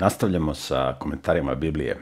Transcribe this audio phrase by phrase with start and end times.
[0.00, 1.96] Nastavljamo sa komentarima Biblije.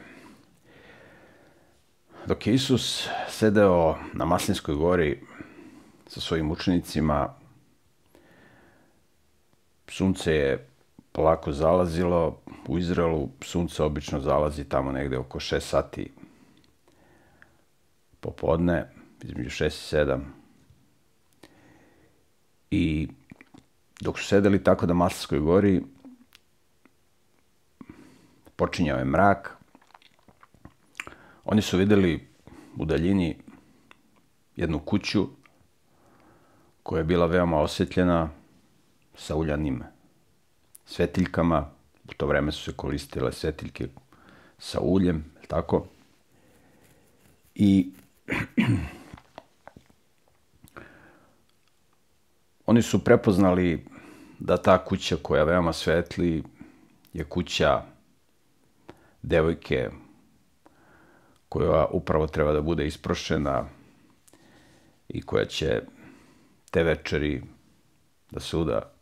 [2.26, 5.22] Dok je Isus sedeo na Maslinskoj gori
[6.06, 7.34] sa svojim učenicima,
[9.88, 10.68] sunce je
[11.12, 12.40] polako zalazilo.
[12.68, 16.12] U Izraelu sunce obično zalazi tamo negde oko 6 sati
[18.20, 18.90] popodne,
[19.22, 20.20] između 6 i 7.
[22.70, 23.08] I
[24.00, 25.82] dok su sedeli tako na Maslinskoj gori,
[28.58, 29.56] počinjao je mrak.
[31.44, 32.28] Oni su videli
[32.76, 33.36] u daljini
[34.56, 35.28] jednu kuću
[36.82, 38.28] koja je bila veoma osjetljena
[39.14, 39.82] sa uljanim
[40.86, 41.70] svetiljkama.
[42.04, 43.88] U to vreme su se koristile svetiljke
[44.58, 45.86] sa uljem, tako?
[47.54, 47.92] I
[52.70, 53.86] oni su prepoznali
[54.38, 56.42] da ta kuća koja veoma svetli
[57.12, 57.97] je kuća
[59.22, 59.90] devojke
[61.48, 63.68] koja upravo treba da bude isprošena
[65.08, 65.82] i koja će
[66.70, 67.42] te večeri
[68.30, 68.92] da suda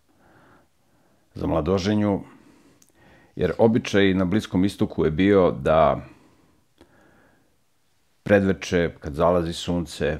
[1.35, 2.21] za mladoženju,
[3.37, 6.01] jer običaj na Bliskom istoku je bio da
[8.23, 10.19] predveče, kad zalazi sunce,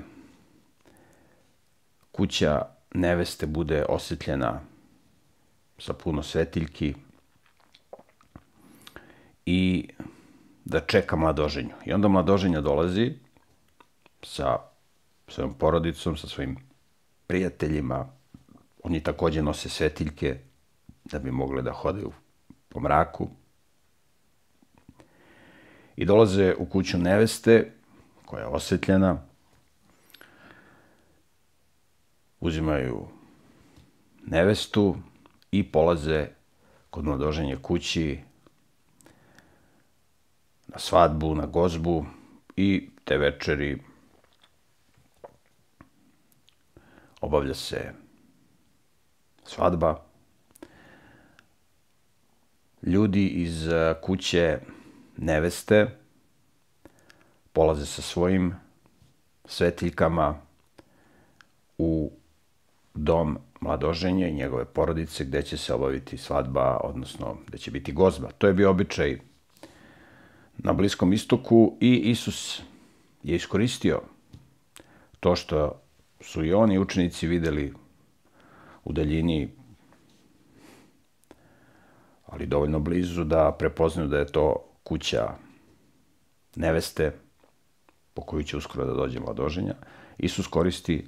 [2.13, 2.63] kuća
[2.95, 4.61] neveste bude osjetljena
[5.79, 6.95] sa puno svetiljki,
[9.47, 9.89] i
[10.65, 11.75] da čeka mladoženju.
[11.85, 13.13] I onda mladoženja dolazi
[14.23, 14.59] sa
[15.29, 16.57] svojom porodicom, sa svojim
[17.27, 18.09] prijateljima.
[18.83, 20.39] Oni takođe nose svetiljke
[21.05, 22.13] da bi mogle da hodaju
[22.69, 23.29] po mraku.
[25.97, 27.73] I dolaze u kuću neveste,
[28.25, 29.23] koja je osvetljena.
[32.41, 33.07] Uzimaju
[34.27, 34.97] nevestu
[35.51, 36.29] i polaze
[36.91, 38.19] kod mladoženje kući
[40.69, 42.07] na svadbu, na gozbu
[42.57, 43.79] i te večeri
[47.21, 47.93] obavlja se
[49.45, 50.03] svadba.
[52.83, 54.59] Ljudi iz eh, kuće
[55.17, 55.87] neveste
[57.53, 58.55] polaze sa svojim
[59.45, 60.41] svetiljkama
[61.79, 62.11] u
[62.95, 68.31] dom mladoženja i njegove porodice gde će se obaviti svadba, odnosno gde će biti gozba.
[68.39, 69.19] To je bio običaj
[70.59, 72.63] na Bliskom istoku i Isus
[73.23, 74.03] je iskoristio
[75.21, 75.81] to što
[76.21, 77.75] su i oni učenici videli
[78.85, 79.49] u daljini,
[82.27, 85.35] ali dovoljno blizu da prepoznaju da je to kuća
[86.57, 87.13] neveste
[88.15, 89.75] po koju će uskoro da dođe mladoženja.
[90.19, 91.07] Isus koristi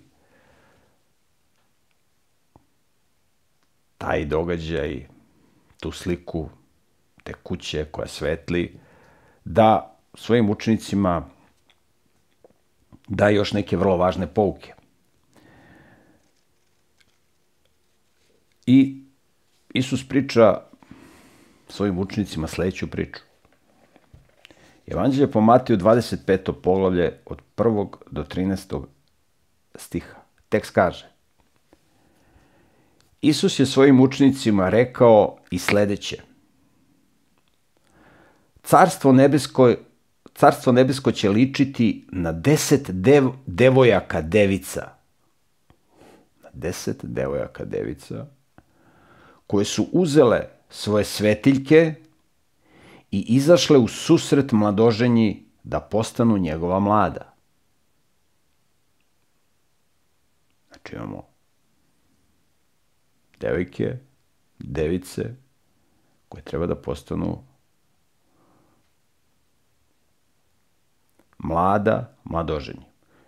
[3.98, 5.06] taj događaj,
[5.80, 6.48] tu sliku,
[7.24, 8.78] te kuće koja svetli,
[9.50, 11.28] da svojim učenicima
[13.08, 14.74] da još neke vrlo važne pouke.
[18.66, 19.02] I
[19.74, 20.60] Isus priča
[21.68, 23.20] svojim učenicima sledeću priču.
[24.86, 26.52] Evanđelje po Matiju 25.
[26.52, 27.88] poglavlje od 1.
[28.10, 28.84] do 13.
[29.74, 30.16] stiha.
[30.48, 31.08] Tekst kaže
[33.20, 36.27] Isus je svojim učenicima rekao i sledeće.
[38.68, 39.74] Carstvo nebesko,
[40.34, 44.88] carstvo nebesko će ličiti na deset dev, devojaka devica.
[46.42, 48.26] Na deset devojaka devica
[49.46, 51.94] koje su uzele svoje svetiljke
[53.10, 57.34] i izašle u susret mladoženji da postanu njegova mlada.
[60.68, 61.26] Znači imamo
[63.40, 63.96] devojke,
[64.58, 65.34] device
[66.28, 67.47] koje treba da postanu
[71.38, 72.86] mlada, mladoženje.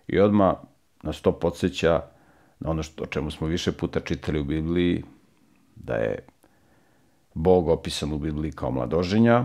[0.08, 0.56] I odma
[1.02, 2.02] nas to podsjeća
[2.60, 5.04] na ono što, o čemu smo više puta čitali u Bibliji,
[5.76, 6.18] da je
[7.34, 9.44] Bog opisan u Bibliji kao mladoženja,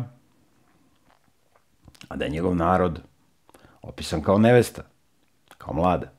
[2.07, 3.01] a da je njegov narod
[3.81, 4.83] opisan kao nevesta,
[5.57, 6.11] kao mlada.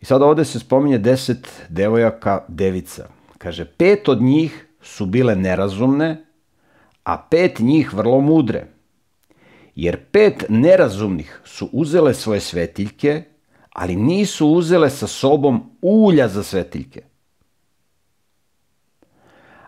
[0.00, 3.08] I sad ovde se spominje deset devojaka devica.
[3.38, 6.24] Kaže, pet od njih su bile nerazumne,
[7.04, 8.71] a pet njih vrlo mudre
[9.74, 13.22] jer pet nerazumnih su uzele svoje svetiljke,
[13.72, 17.02] ali nisu uzele sa sobom ulja za svetiljke.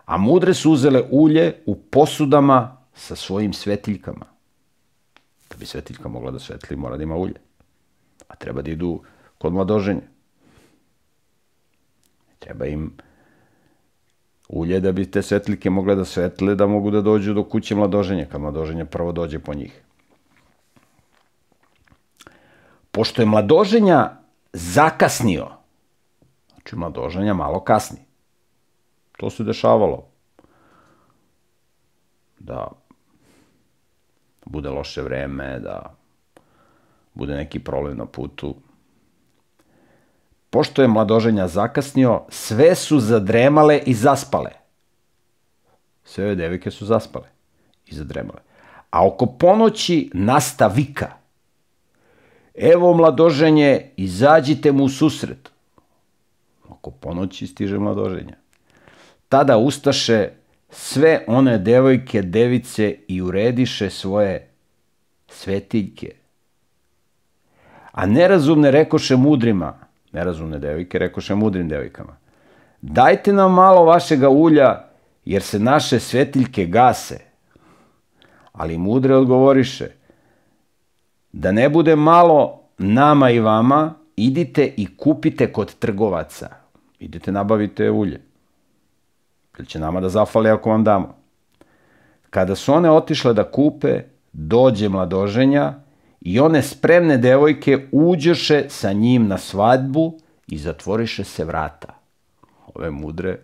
[0.05, 4.25] A mudre su uzele ulje u posudama sa svojim svetiljkama.
[5.49, 7.39] Da bi svetiljka mogla da svetli, mora da ima ulje.
[8.27, 9.01] A treba da idu
[9.37, 10.01] kod mladoženja.
[12.39, 12.93] Treba im
[14.49, 18.25] ulje da bi te svetljike mogle da svetle, da mogu da dođu do kuće mladoženja,
[18.25, 19.84] kad mladoženje prvo dođe po njih.
[22.95, 24.11] Pošto je mladoženja
[24.53, 25.47] zakasnio,
[26.49, 27.99] znači mladoženja malo kasni,
[29.17, 30.05] to se dešavalo,
[32.39, 32.71] da
[34.45, 35.95] bude loše vreme, da
[37.13, 38.55] bude neki problem na putu.
[40.49, 44.51] Pošto je mladoženja zakasnio, sve su zadremale i zaspale.
[46.03, 47.27] Sve ove devike su zaspale
[47.85, 48.39] i zadremale.
[48.89, 51.24] A oko ponoći nasta vika.
[52.57, 55.51] Evo mladoženje, izađite mu u susret.
[56.69, 58.35] Oko ponoći stiže mladoženja.
[59.29, 60.29] Tada ustaše
[60.69, 64.47] sve one devojke, device i urediše svoje
[65.27, 66.11] svetiljke.
[67.91, 69.73] A nerazumne rekoše mudrima,
[70.11, 72.17] nerazumne devojke rekoše mudrim devojkama,
[72.81, 74.85] dajte nam malo vašega ulja,
[75.25, 77.19] jer se naše svetiljke gase.
[78.51, 79.91] Ali mudre odgovoriše,
[81.35, 86.49] da ne bude malo nama i vama, idite i kupite kod trgovaca.
[86.99, 88.21] Idite nabavite ulje.
[89.57, 91.15] Ili će nama da zafali ako vam damo.
[92.29, 94.01] Kada su one otišle da kupe,
[94.33, 95.73] dođe mladoženja
[96.21, 101.93] i one spremne devojke uđeše sa njim na svadbu i zatvoriše se vrata.
[102.75, 103.37] Ove mudre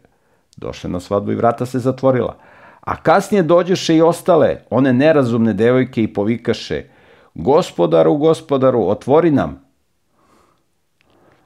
[0.57, 2.37] došle na svadbu i vrata se zatvorila.
[2.81, 6.83] A kasnije dođeše i ostale, one nerazumne devojke i povikaše,
[7.33, 9.61] gospodaru, gospodaru, otvori nam.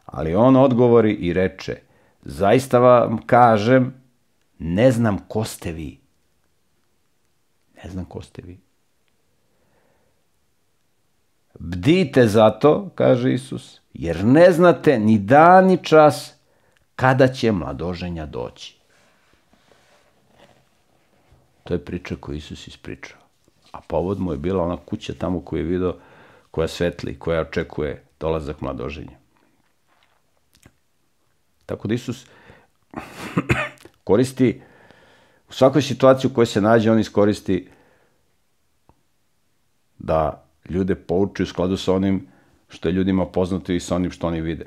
[0.05, 1.77] Ali on odgovori i reče,
[2.21, 3.93] zaista vam kažem,
[4.59, 5.99] ne znam ko ste vi.
[7.83, 8.59] Ne znam ko ste vi.
[11.59, 16.33] Bdite zato, kaže Isus, jer ne znate ni dan ni čas
[16.95, 18.77] kada će mladoženja doći.
[21.63, 23.24] To je priča koju Isus ispričao.
[23.75, 25.95] A povod mu je bila ona kuća tamo koju je vidio,
[26.51, 29.17] koja svetli, koja očekuje dolazak mladoženja.
[31.65, 32.25] Tako da Isus
[34.03, 34.61] koristi
[35.49, 37.67] u svakoj situaciji u kojoj se nađe, on iskoristi
[39.99, 42.27] da ljude pouči u skladu sa onim
[42.69, 44.65] što je ljudima poznato i sa onim što oni vide.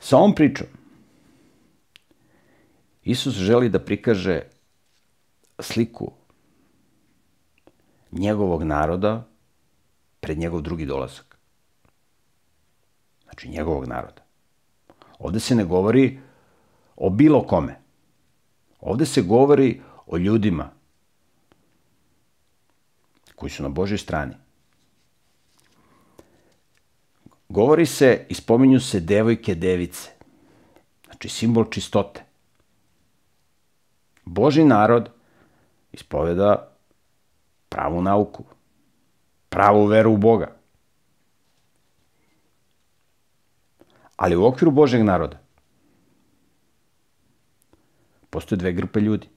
[0.00, 0.66] Sa ovom pričom
[3.04, 4.53] Isus želi da prikaže
[5.58, 6.12] sliku
[8.12, 9.28] njegovog naroda
[10.20, 11.38] pred njegov drugi dolazak.
[13.22, 14.22] Znači njegovog naroda.
[15.18, 16.20] Ovde se ne govori
[16.96, 17.80] o bilo kome.
[18.80, 20.70] Ovde se govori o ljudima
[23.34, 24.34] koji su na Božoj strani.
[27.48, 30.10] Govori se i spominju se devojke device.
[31.04, 32.24] Znači simbol čistote.
[34.24, 35.13] Boži narod
[35.94, 36.68] ispoveda
[37.68, 38.44] pravu nauku,
[39.48, 40.56] pravu veru u Boga.
[44.16, 45.38] Ali u okviru Božeg naroda
[48.30, 49.28] postoje dve grupe ljudi.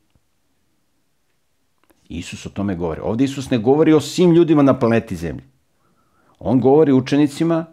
[2.10, 3.02] Isus o tome govori.
[3.04, 5.44] Ovde Isus ne govori o svim ljudima na planeti Zemlji.
[6.40, 7.66] On govori učenicima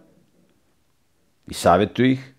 [1.46, 2.33] i savjetuje ih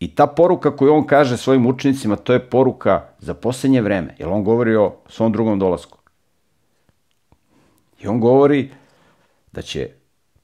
[0.00, 4.28] I ta poruka koju on kaže svojim učenicima, to je poruka za poslednje vreme, jer
[4.28, 5.98] on govori o svom drugom dolasku.
[8.00, 8.70] I on govori
[9.52, 9.90] da će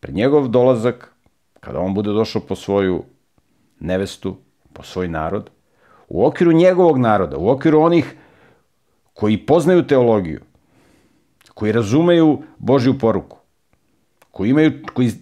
[0.01, 1.15] pred njegov dolazak,
[1.61, 3.05] kada on bude došao po svoju
[3.81, 4.37] nevestu,
[4.73, 5.51] po svoj narod,
[6.09, 8.15] u okviru njegovog naroda, u okviru onih
[9.13, 10.41] koji poznaju teologiju,
[11.55, 13.39] koji razumeju Božju poruku,
[14.31, 15.13] koji imaju, koji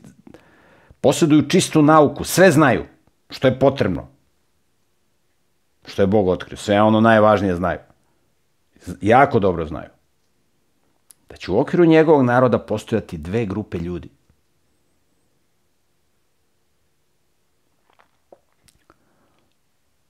[1.00, 2.84] posjeduju čistu nauku, sve znaju
[3.30, 4.11] što je potrebno,
[5.86, 7.78] što je Bog otkrio, sve ono najvažnije znaju.
[9.00, 9.90] Jako dobro znaju.
[11.28, 14.08] Da će u okviru njegovog naroda postojati dve grupe ljudi–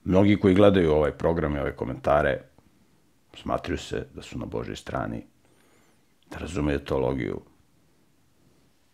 [0.03, 2.41] Mnogi koji gledaju ovaj program i ove komentare
[3.33, 5.25] smatruju se da su na Božoj strani,
[6.31, 7.41] da razumeju teologiju,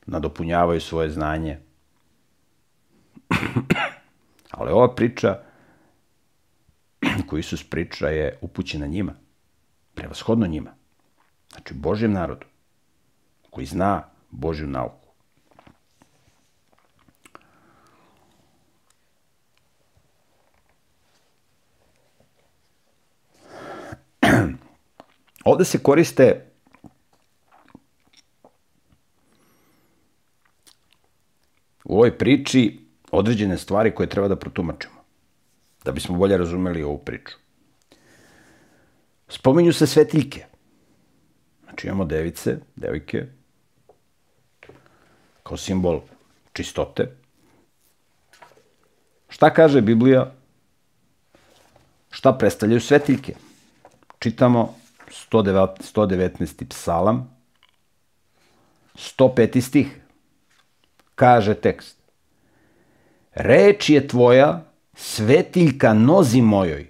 [0.05, 1.59] nadopunjavaju svoje znanje.
[4.51, 5.39] Ali ova priča
[7.29, 9.13] koju Isus priča je upućena njima,
[9.93, 10.71] prevashodno njima.
[11.51, 12.45] Znači Božjem narodu,
[13.49, 15.09] koji zna Božju nauku.
[25.45, 26.45] Ovde se koriste
[31.83, 32.79] u ovoj priči
[33.11, 34.98] određene stvari koje treba da protumačimo,
[35.85, 37.37] da bismo bolje razumeli ovu priču.
[39.27, 40.45] Spominju se svetiljke.
[41.63, 43.25] Znači imamo device, devojke,
[45.43, 46.01] kao simbol
[46.53, 47.15] čistote.
[49.29, 50.31] Šta kaže Biblija?
[52.11, 53.35] Šta predstavljaju svetiljke?
[54.19, 54.75] Čitamo
[55.09, 56.65] 119.
[56.69, 57.39] psalam,
[58.95, 59.61] 105.
[59.61, 60.01] stih.
[61.15, 61.97] Kaže tekst.
[63.33, 64.68] Reč je tvoja,
[64.99, 66.87] svetiljka nozi mojoj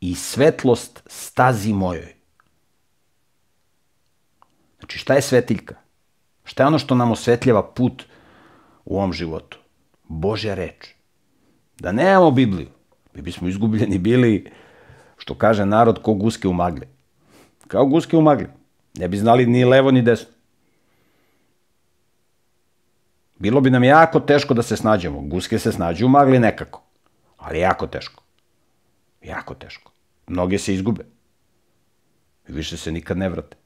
[0.00, 2.14] i svetlost stazi mojoj.
[4.78, 5.74] Znači, šta je svetiljka?
[6.44, 8.04] Šta je ono što nam osvetljava put
[8.84, 9.58] u ovom životu?
[10.08, 10.94] Božja reč.
[11.78, 12.68] Da nemamo Bibliju,
[13.14, 14.50] mi bismo izgubljeni bili,
[15.16, 16.88] što kaže narod, ko guske u magli.
[17.66, 18.48] Kao guske u magli.
[18.94, 20.30] Ne bi znali ni levo ni desno.
[23.38, 25.20] Bilo bi nam jako teško da se snađemo.
[25.20, 26.89] Guske se snađu u magli nekako.
[27.40, 28.22] Ali jako teško.
[29.22, 29.92] Jako teško.
[30.26, 31.04] Mnoge se izgube.
[32.48, 33.56] I više se nikad ne vrate.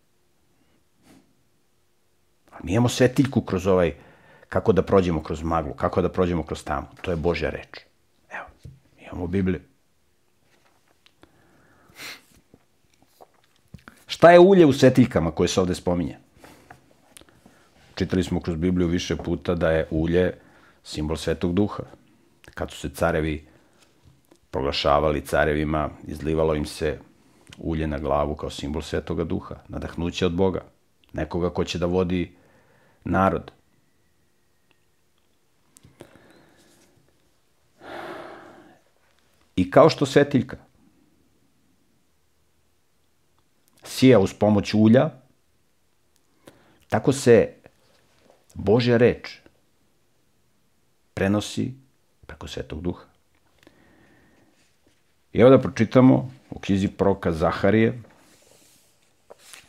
[2.50, 3.94] A mi imamo svetiljku kroz ovaj,
[4.48, 6.86] kako da prođemo kroz maglu, kako da prođemo kroz tamo.
[7.02, 7.80] To je Božja reč.
[8.30, 8.46] Evo,
[8.98, 9.60] imamo Bibliju.
[14.06, 16.18] Šta je ulje u svetiljkama koje se ovde spominje?
[17.94, 20.34] Čitali smo kroz Bibliju više puta da je ulje
[20.84, 21.82] simbol svetog duha.
[22.54, 23.53] Kad su se carevi
[24.54, 26.98] proglašavali carevima, izlivalo im se
[27.58, 30.60] ulje na glavu kao simbol svetoga duha, nadahnuće od Boga,
[31.12, 32.36] nekoga ko će da vodi
[33.04, 33.50] narod.
[39.56, 40.56] I kao što svetiljka
[43.82, 45.10] sija uz pomoć ulja,
[46.88, 47.54] tako se
[48.54, 49.38] Božja reč
[51.14, 51.74] prenosi
[52.26, 53.13] preko Svetog Duha.
[55.34, 58.02] I evo da pročitamo u knjizi proka Zaharije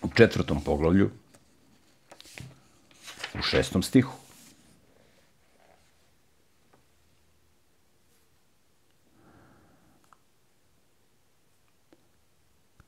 [0.01, 1.09] u četvrtom poglavlju
[3.39, 4.13] u šestom stihu.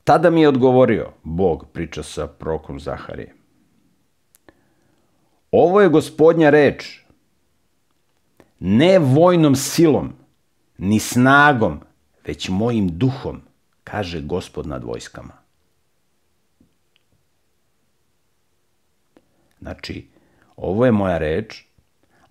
[0.04, 3.34] Tada mi je odgovorio, Bog priča sa prokom Zaharije.
[5.50, 7.00] Ovo je gospodnja reč,
[8.58, 10.12] ne vojnom silom,
[10.78, 11.80] ni snagom,
[12.28, 13.40] već mojim duhom,
[13.84, 15.32] kaže gospod nad vojskama.
[19.60, 20.06] Znači,
[20.56, 21.64] ovo je moja reč,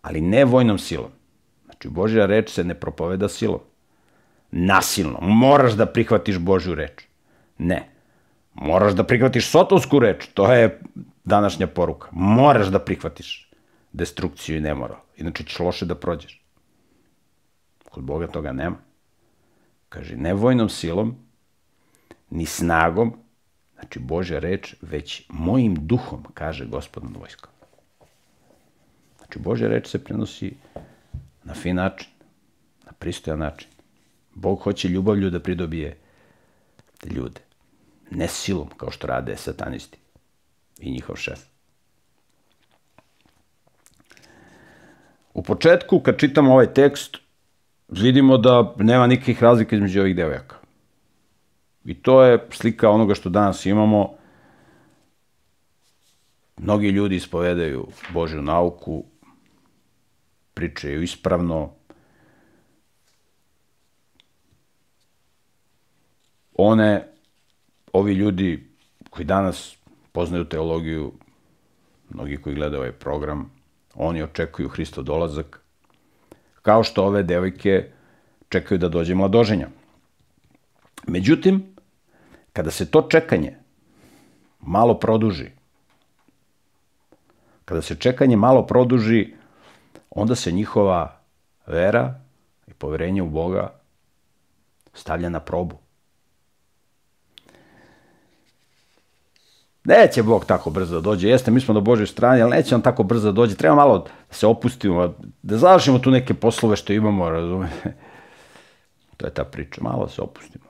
[0.01, 1.11] ali ne vojnom silom.
[1.65, 3.59] Znači, Božja reč se ne propoveda silom.
[4.51, 5.19] Nasilno.
[5.21, 7.03] Moraš da prihvatiš Božju reč.
[7.57, 7.89] Ne.
[8.53, 10.27] Moraš da prihvatiš sotonsku reč.
[10.33, 10.79] To je
[11.23, 12.09] današnja poruka.
[12.11, 13.51] Moraš da prihvatiš
[13.93, 15.01] destrukciju i nemoral.
[15.17, 16.43] Inače ćeš loše da prođeš.
[17.89, 18.86] Kod Boga toga nema.
[19.89, 21.15] Kaže, ne vojnom silom,
[22.29, 23.13] ni snagom,
[23.73, 27.51] znači Božja reč, već mojim duhom, kaže gospod nad vojskom.
[29.17, 30.53] Znači, Božja reč se prenosi
[31.43, 32.09] na fin način,
[32.85, 33.69] na pristojan način.
[34.33, 35.97] Bog hoće ljubavlju da pridobije
[37.05, 37.41] ljude.
[38.11, 39.97] Ne silom, kao što rade satanisti
[40.79, 41.39] i njihov šef.
[45.33, 47.17] U početku, kad čitam ovaj tekst,
[47.87, 50.55] vidimo da nema nikakvih razlika između ovih devojaka.
[51.85, 54.13] I to je slika onoga što danas imamo.
[56.57, 59.03] Mnogi ljudi ispovedaju Božju nauku,
[60.53, 61.71] pričaju ispravno.
[66.53, 67.07] One,
[67.93, 68.69] ovi ljudi
[69.09, 69.77] koji danas
[70.11, 71.13] poznaju teologiju,
[72.09, 73.51] mnogi koji gledaju ovaj program,
[73.95, 75.66] oni očekuju Hristo dolazak,
[76.67, 77.91] kao što ove devojke
[78.49, 79.67] čekaju da dođe mladoženja.
[81.07, 81.63] Međutim,
[82.53, 83.55] kada se to čekanje
[84.59, 85.47] malo produži,
[87.65, 89.33] kada se čekanje malo produži,
[90.09, 91.19] onda se njihova
[91.67, 92.19] vera
[92.67, 93.71] i poverenje u Boga
[94.93, 95.77] stavlja na probu.
[99.87, 101.29] Neće Bog tako brzo da dođe.
[101.29, 103.55] Jeste, mi smo na Božoj strani, ali neće on tako brzo da dođe.
[103.55, 107.93] Treba malo da se opustimo, da završimo tu neke poslove što imamo, razumete.
[109.17, 109.81] To je ta priča.
[109.83, 110.65] Malo da se opustimo.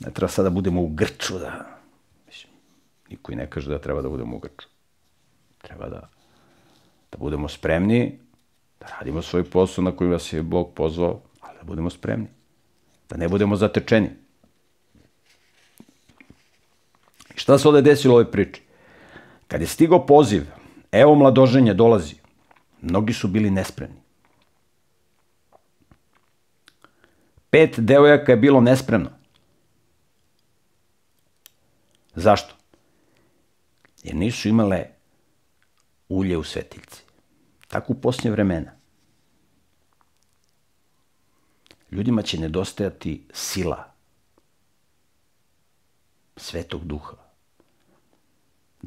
[0.00, 1.66] Ne treba sada da budemo u grču, da...
[2.26, 2.52] Mislim,
[3.10, 4.68] niko i ne kaže da treba da budemo u grču.
[5.58, 6.08] Treba da,
[7.12, 8.18] da budemo spremni,
[8.80, 12.26] da radimo svoj posao na koji vas je Bog pozvao, ali da budemo spremni.
[13.08, 14.10] Da ne budemo zatečeni.
[17.36, 18.62] Šta se ovde desilo u ovoj priči?
[19.48, 20.46] Kad je stigao poziv,
[20.92, 22.14] evo mladoženje dolazi,
[22.82, 24.00] mnogi su bili nespremni.
[27.50, 29.10] Pet devojaka je bilo nespremno.
[32.14, 32.54] Zašto?
[34.02, 34.86] Jer nisu imale
[36.08, 37.02] ulje u svetiljci.
[37.68, 38.72] Tako u posljednje vremena.
[41.90, 43.92] Ljudima će nedostajati sila
[46.36, 47.25] svetog duha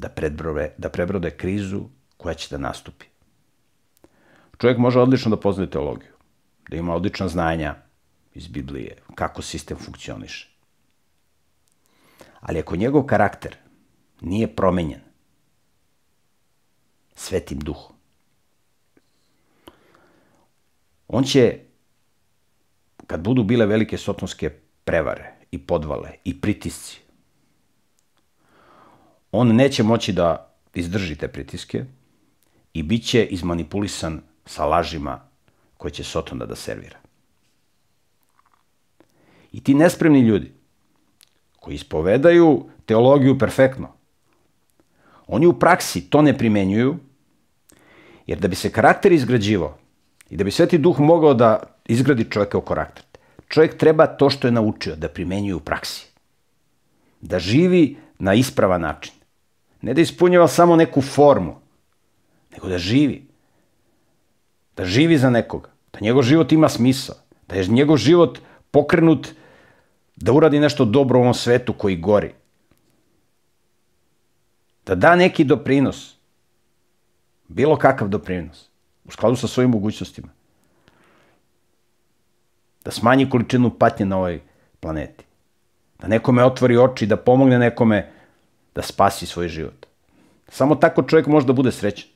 [0.00, 1.82] da, predbrove, da prebrode krizu
[2.16, 3.06] koja će da nastupi.
[4.58, 6.12] Čovjek može odlično da poznaje teologiju,
[6.68, 7.74] da ima odlična znanja
[8.34, 10.48] iz Biblije, kako sistem funkcioniše.
[12.40, 13.56] Ali ako njegov karakter
[14.20, 15.00] nije promenjen
[17.14, 17.96] svetim duhom,
[21.08, 21.58] on će,
[23.06, 24.50] kad budu bile velike sotonske
[24.84, 27.00] prevare i podvale i pritisci,
[29.32, 31.84] on neće moći da izdrži te pritiske
[32.74, 35.20] i bit će izmanipulisan sa lažima
[35.76, 36.98] koje će Soton da, servira.
[39.52, 40.52] I ti nespremni ljudi
[41.60, 43.92] koji ispovedaju teologiju perfektno,
[45.26, 46.96] oni u praksi to ne primenjuju,
[48.26, 49.78] jer da bi se karakter izgrađivao
[50.30, 53.04] i da bi Sveti Duh mogao da izgradi čoveka u karakter,
[53.48, 56.06] čovjek treba to što je naučio da primenjuje u praksi.
[57.20, 59.19] Da živi na ispravan način.
[59.82, 61.60] Ne da ispunjava samo neku formu,
[62.52, 63.26] nego da živi.
[64.76, 65.70] Da živi za nekoga.
[65.92, 67.14] Da njegov život ima smisla.
[67.48, 68.38] Da je njegov život
[68.70, 69.28] pokrenut
[70.16, 72.32] da uradi nešto dobro u ovom svetu koji gori.
[74.86, 76.16] Da da neki doprinos.
[77.48, 78.68] Bilo kakav doprinos.
[79.04, 80.28] U skladu sa svojim mogućnostima.
[82.84, 84.40] Da smanji količinu patnje na ovoj
[84.80, 85.24] planeti.
[85.98, 88.12] Da nekome otvori oči, da pomogne nekome
[88.80, 89.86] da spasi svoj život.
[90.48, 92.08] Samo tako čovjek može da bude srećan.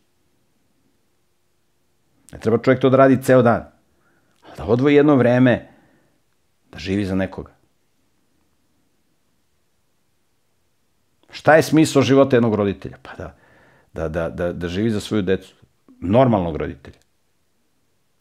[2.32, 3.68] Ne treba čovjek to da radi ceo dan.
[4.56, 5.68] Da odvoji jedno vreme
[6.72, 7.52] da živi za nekoga.
[11.30, 12.96] Šta je smisao života jednog roditelja?
[13.02, 13.36] Pa da,
[13.92, 15.54] da, da, da, da živi za svoju decu.
[16.00, 16.98] Normalnog roditelja.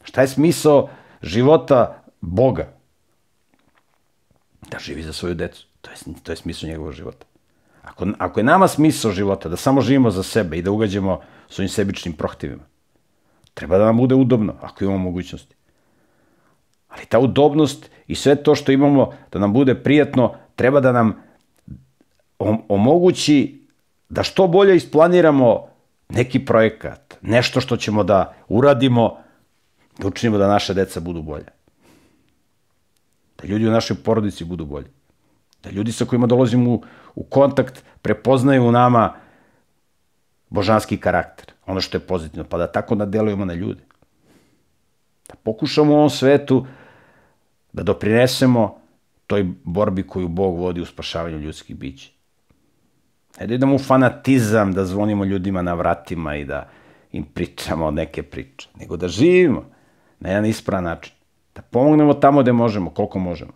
[0.04, 0.90] Šta je smisao
[1.22, 2.74] života Boga?
[4.72, 5.68] Da živi za svoju decu.
[5.82, 7.26] To je, to je smisao njegovog života.
[7.84, 11.70] Ako, ako je nama smisao života da samo živimo za sebe i da ugađamo svojim
[11.70, 12.64] sebičnim prohtivima,
[13.54, 15.56] treba da nam bude udobno, ako imamo mogućnosti.
[16.90, 21.16] Ali ta udobnost i sve to što imamo da nam bude prijatno, treba da nam
[22.68, 23.64] omogući
[24.10, 25.68] da što bolje isplaniramo
[26.10, 29.18] neki projekat, nešto što ćemo da uradimo,
[30.00, 31.46] da učinimo da naše deca budu bolje.
[33.38, 34.88] Da ljudi u našoj porodici budu bolji.
[35.64, 36.84] Da ljudi sa kojima dolazimo u,
[37.16, 39.14] u kontakt prepoznaju u nama
[40.50, 43.82] božanski karakter, ono što je pozitivno, pa da tako nadelujemo na ljude.
[45.30, 46.66] Da pokušamo u ovom svetu
[47.74, 48.78] da doprinesemo
[49.28, 52.10] toj borbi koju Bog vodi u spašavanju ljudskih bića.
[53.40, 56.70] Ne da idemo u fanatizam, da zvonimo ljudima na vratima i da
[57.12, 59.66] im pričamo neke priče, nego da živimo
[60.20, 61.14] na jedan ispravan način.
[61.56, 63.52] Da pomognemo tamo gde možemo, koliko možemo.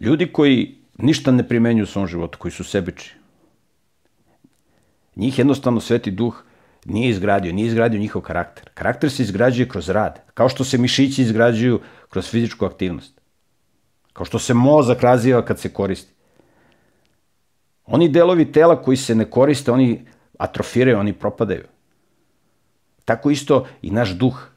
[0.00, 3.14] Ljudi koji ništa ne primenjuju u svom životu, koji su sebiči,
[5.16, 6.42] njih jednostavno Sveti Duh
[6.84, 8.70] nije izgradio, nije izgradio njihov karakter.
[8.74, 13.20] Karakter se izgrađuje kroz rad, kao što se mišići izgrađuju kroz fizičku aktivnost.
[14.12, 16.12] Kao što se mozak razvija kad se koristi.
[17.86, 20.06] Oni delovi tela koji se ne koriste, oni
[20.38, 21.64] atrofiraju, oni propadaju.
[23.04, 24.48] Tako isto i naš duh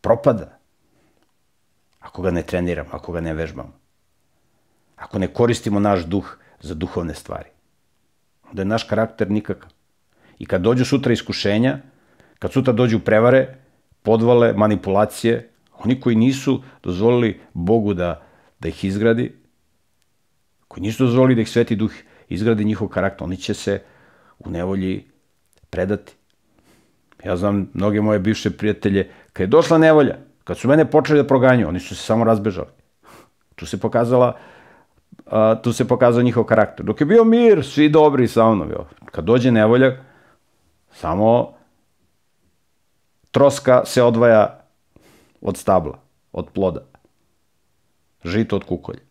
[0.00, 0.59] propada
[2.00, 3.72] ako ga ne treniramo, ako ga ne vežbamo.
[4.96, 7.48] Ako ne koristimo naš duh za duhovne stvari.
[8.48, 9.70] Onda je naš karakter nikakav.
[10.38, 11.78] I kad dođu sutra iskušenja,
[12.38, 13.54] kad sutra dođu prevare,
[14.02, 18.22] podvale, manipulacije, oni koji nisu dozvolili Bogu da,
[18.60, 19.32] da ih izgradi,
[20.68, 21.92] koji nisu dozvolili da ih Sveti Duh
[22.28, 23.82] izgradi njihov karakter, oni će se
[24.38, 25.04] u nevolji
[25.70, 26.12] predati.
[27.24, 30.18] Ja znam mnoge moje bivše prijatelje, kad je došla nevolja,
[30.50, 32.66] Kad su mene počeli da proganju, oni su se samo razbežali.
[33.54, 34.36] Tu se pokazala
[35.26, 36.86] a, tu se pokazao njihov karakter.
[36.86, 38.70] Dok je bio mir, svi dobri sa mnom.
[38.70, 38.86] Jo.
[39.04, 39.92] Kad dođe nevolja,
[40.90, 41.54] samo
[43.30, 44.64] troska se odvaja
[45.40, 45.98] od stabla,
[46.32, 46.82] od ploda.
[48.24, 49.06] Žito od kukolja.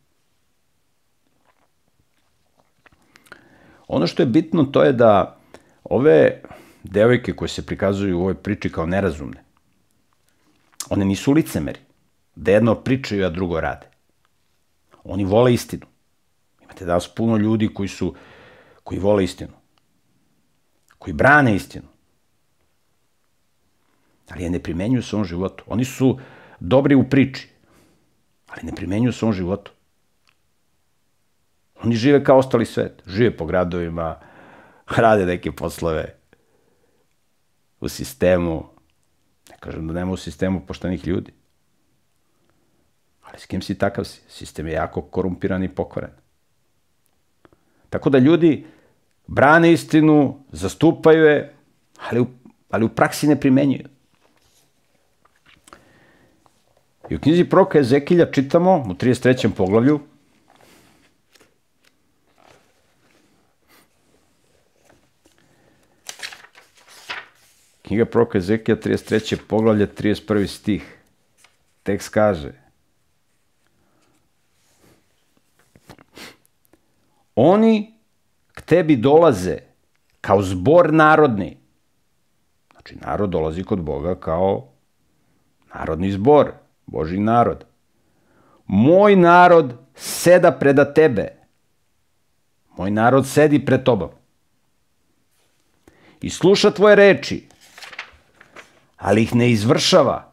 [3.88, 5.38] Ono što je bitno to je da
[5.84, 6.41] ove
[6.84, 9.43] devojke koje se prikazuju u ovoj priči kao nerazumne,
[10.89, 11.80] One nisu licemeri.
[12.36, 13.88] Da jedno pričaju, a drugo rade.
[15.04, 15.86] Oni vole istinu.
[16.63, 18.15] Imate danas puno ljudi koji su,
[18.84, 19.54] koji vole istinu.
[20.97, 21.88] Koji brane istinu.
[24.30, 25.63] ali je ne primenjuju u svom životu.
[25.67, 26.19] Oni su
[26.60, 27.49] dobri u priči,
[28.47, 29.71] ali ne primenjuju u svom životu.
[31.84, 33.04] Oni žive kao ostali svet.
[33.08, 34.19] Žive po gradovima,
[34.97, 36.15] rade neke poslove
[37.80, 38.79] u sistemu.
[39.60, 41.32] Kažem da nema u sistemu poštenih ljudi.
[43.22, 44.22] Ali s kim si takav si?
[44.28, 46.12] Sistem je jako korumpiran i pokvaren.
[47.89, 48.65] Tako da ljudi
[49.28, 51.54] brane istinu, zastupaju je,
[52.10, 52.28] ali u,
[52.69, 53.88] ali u praksi ne primenjuju.
[57.10, 59.50] I u knjizi proka Ezekilja čitamo u 33.
[59.58, 60.00] poglavlju
[67.89, 69.38] Knjiga proka Ezekija, 33.
[69.47, 70.47] poglavlje, 31.
[70.47, 70.97] stih.
[71.84, 72.52] Tekst kaže
[77.36, 77.93] Oni
[78.54, 79.58] k tebi dolaze
[80.21, 81.58] kao zbor narodni.
[82.71, 84.67] Znači, narod dolazi kod Boga kao
[85.73, 86.52] narodni zbor,
[86.86, 87.65] Boži narod.
[88.67, 91.28] Moj narod seda preda tebe.
[92.78, 94.10] Moj narod sedi pred tobom.
[96.21, 97.49] I sluša tvoje reči,
[99.00, 100.32] ali ih ne izvršava,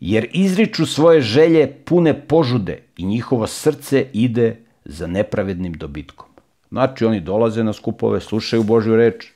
[0.00, 6.26] jer izriču svoje želje pune požude i njihovo srce ide za nepravednim dobitkom.
[6.68, 9.26] Znači, oni dolaze na skupove, slušaju Božju reč,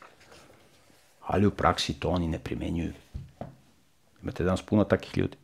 [1.26, 2.92] ali u praksi to oni ne primenjuju.
[4.22, 5.36] Imate danas puno takih ljudi.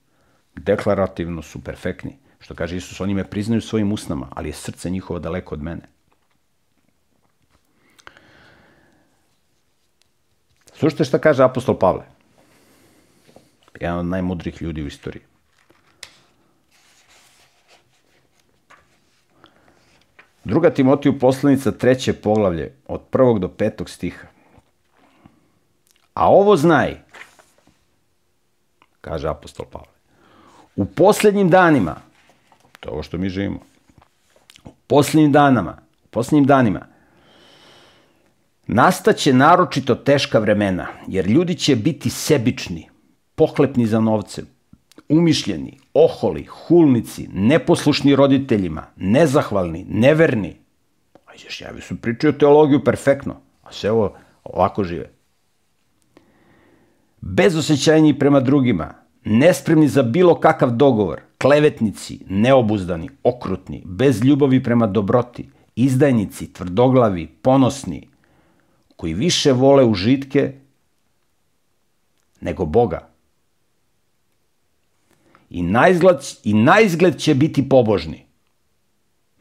[0.56, 2.16] Deklarativno su perfektni.
[2.40, 5.82] Što kaže Isus, oni me priznaju svojim usnama, ali je srce njihovo daleko od mene.
[10.72, 12.19] Slušajte šta kaže apostol Pavle.
[13.80, 15.22] Jedan od najmudrih ljudi u istoriji.
[20.44, 24.26] Druga Timotiju poslanica treće poglavlje od prvog do petog stiha.
[26.14, 26.96] A ovo znaj,
[29.00, 29.92] kaže apostol Pavle,
[30.76, 31.96] u posljednjim danima,
[32.80, 33.60] to je ovo što mi živimo,
[34.64, 36.86] u posljednjim danama, u posljednjim danima,
[38.66, 42.88] nastaće naročito teška vremena, jer ljudi će biti sebični,
[43.40, 44.46] pohlepni za novcem,
[45.08, 50.56] umišljeni, oholi, hulnici, neposlušni roditeljima, nezahvalni, neverni.
[51.26, 54.12] A Izjašnjavi su pričaju teologiju perfektno, a sve ovo
[54.44, 55.10] ovako žive.
[57.20, 65.48] Bezosećajni prema drugima, nespremni za bilo kakav dogovor, klevetnici, neobuzdani, okrutni, bez ljubavi prema dobroti,
[65.76, 68.08] izdajnici, tvrdoglavi, ponosni,
[68.96, 70.52] koji više vole užitke
[72.40, 73.09] nego Boga
[75.50, 78.26] i najizgled, i najizgled će biti pobožni.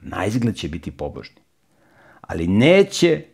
[0.01, 1.41] Najizgled će biti pobožni.
[2.21, 3.25] Ali neće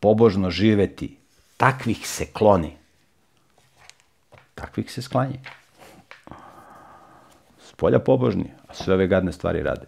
[0.00, 1.16] pobožno živeti.
[1.56, 2.76] Takvih se kloni.
[4.54, 5.40] Takvih se sklanje.
[7.62, 9.86] Spolja pobožni, a sve ove gadne stvari rade.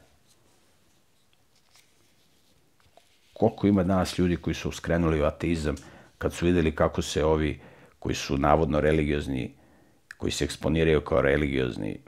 [3.33, 5.77] Koliko ima danas ljudi koji su skrenuli u ateizam
[6.19, 7.61] kad su videli kako se ovi
[7.99, 9.55] koji su navodno religiozni,
[10.17, 11.99] koji se eksponiraju kao religiozni,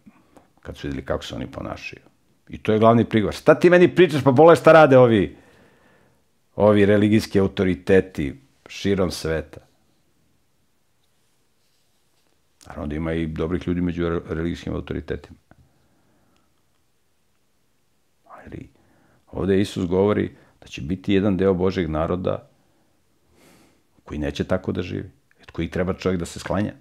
[0.61, 2.03] kad su videli kako se oni ponašaju.
[2.49, 3.35] I to je glavni prigovor.
[3.35, 5.37] Šta ti meni pričaš, pa bole šta rade ovi,
[6.57, 9.61] ovi religijski autoriteti širom sveta.
[12.66, 15.37] Naravno da ima i dobrih ljudi među religijskim autoritetima.
[18.25, 18.68] Ali
[19.33, 22.49] ovde Isus govori da će biti jedan deo Božeg naroda
[24.05, 25.11] koji neće tako da živi,
[25.53, 26.73] koji treba čovjek da se sklanja.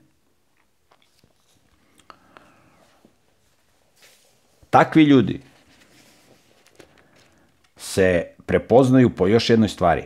[4.70, 5.42] Takvi ljudi
[7.78, 10.04] se prepoznaju po još jednoj stvari.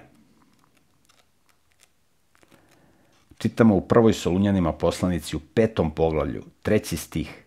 [3.38, 7.44] Čitamo u prvoj Solunjanima poslanici u petom poglavlju, treći stih.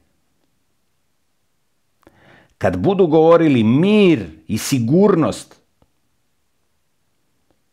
[2.58, 5.56] Kad budu govorili mir i sigurnost,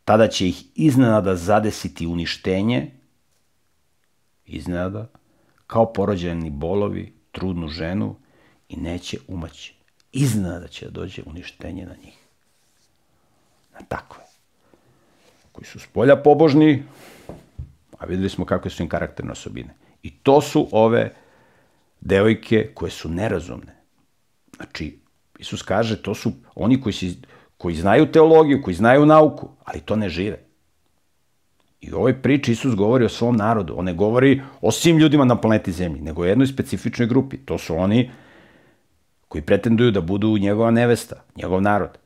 [0.06, 2.92] tada će ih iznenada zadesiti uništenje,
[4.46, 5.08] iznenada,
[5.68, 8.16] kao porođeni bolovi, trudnu ženu
[8.74, 9.74] i neće umaći.
[10.12, 12.18] Iznada će da dođe uništenje na njih.
[13.74, 14.24] Na takve.
[15.52, 16.84] Koji su s polja pobožni,
[18.00, 19.76] a videli smo kakve su im karakterne osobine.
[20.04, 21.14] I to su ove
[22.02, 23.76] devojke koje su nerazumne.
[24.56, 25.00] Znači,
[25.40, 27.18] Isus kaže, to su oni koji, si,
[27.58, 30.40] koji znaju teologiju, koji znaju nauku, ali to ne žive.
[31.82, 33.74] I u ovoj priči Isus govori o svom narodu.
[33.78, 37.38] On ne govori o svim ljudima na planeti Zemlji, nego o jednoj specifičnoj grupi.
[37.38, 38.12] To su oni
[39.34, 41.98] koji pretenduju da budu njegova nevesta, njegov narod.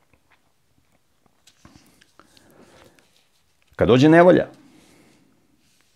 [3.76, 4.46] Kad dođe nevolja,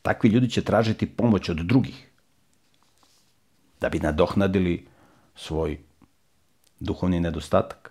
[0.02, 2.08] takvi ljudi će tražiti pomoć od drugih.
[3.80, 4.86] da bi nadohnadili
[5.34, 5.78] svoj
[6.80, 7.90] duhovni nedostatak.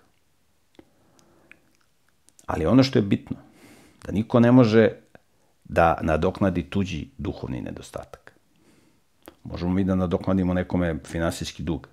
[2.45, 3.37] Ali ono što je bitno,
[4.05, 4.89] da niko ne može
[5.63, 8.33] da nadoknadi tuđi duhovni nedostatak.
[9.43, 11.87] Možemo mi da nadoknadimo nekome finansijski dug,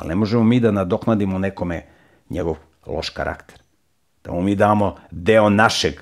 [0.00, 1.86] ali ne možemo mi da nadoknadimo nekome
[2.30, 3.62] njegov loš karakter.
[4.24, 6.00] Da mu mi damo deo našeg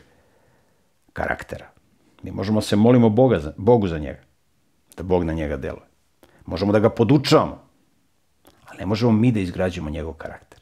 [1.13, 1.67] karaktera.
[2.23, 4.23] Mi možemo se molimo Boga za, Bogu za njega,
[4.97, 5.87] da Bog na njega deluje.
[6.47, 7.63] Možemo da ga podučavamo,
[8.67, 10.61] ali ne možemo mi da izgrađujemo njegov karakter.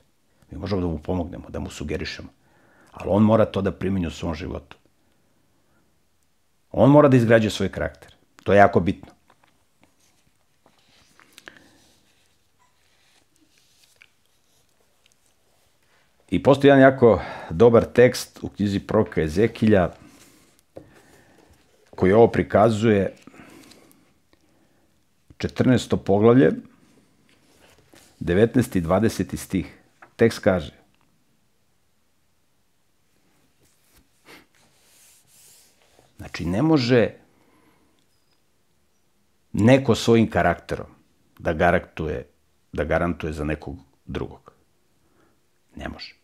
[0.51, 2.29] Mi možemo da mu pomognemo, da mu sugerišemo,
[2.93, 4.77] ali on mora to da primeni u svom životu.
[6.73, 8.15] On mora da izgrađuje svoj karakter.
[8.45, 9.16] To je jako bitno.
[16.31, 19.91] I postoji jedan jako dobar tekst u knjizi proka Ezekilja
[21.91, 23.15] koji ovo prikazuje
[25.39, 25.97] 14.
[25.97, 26.53] poglavlje
[28.21, 28.79] 19.
[28.79, 29.37] i 20.
[29.37, 29.79] stih.
[30.17, 30.87] Tekst kaže
[36.17, 37.11] Znači, ne može
[39.53, 40.87] neko svojim karakterom
[41.39, 42.27] da garantuje,
[42.73, 44.53] da garantuje za nekog drugog.
[45.77, 46.16] Ne može.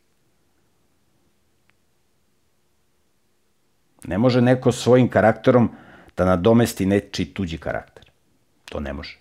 [4.05, 5.71] Ne može neko svojim karakterom
[6.17, 8.11] da nadomesti nečiji tuđi karakter.
[8.65, 9.19] To ne može.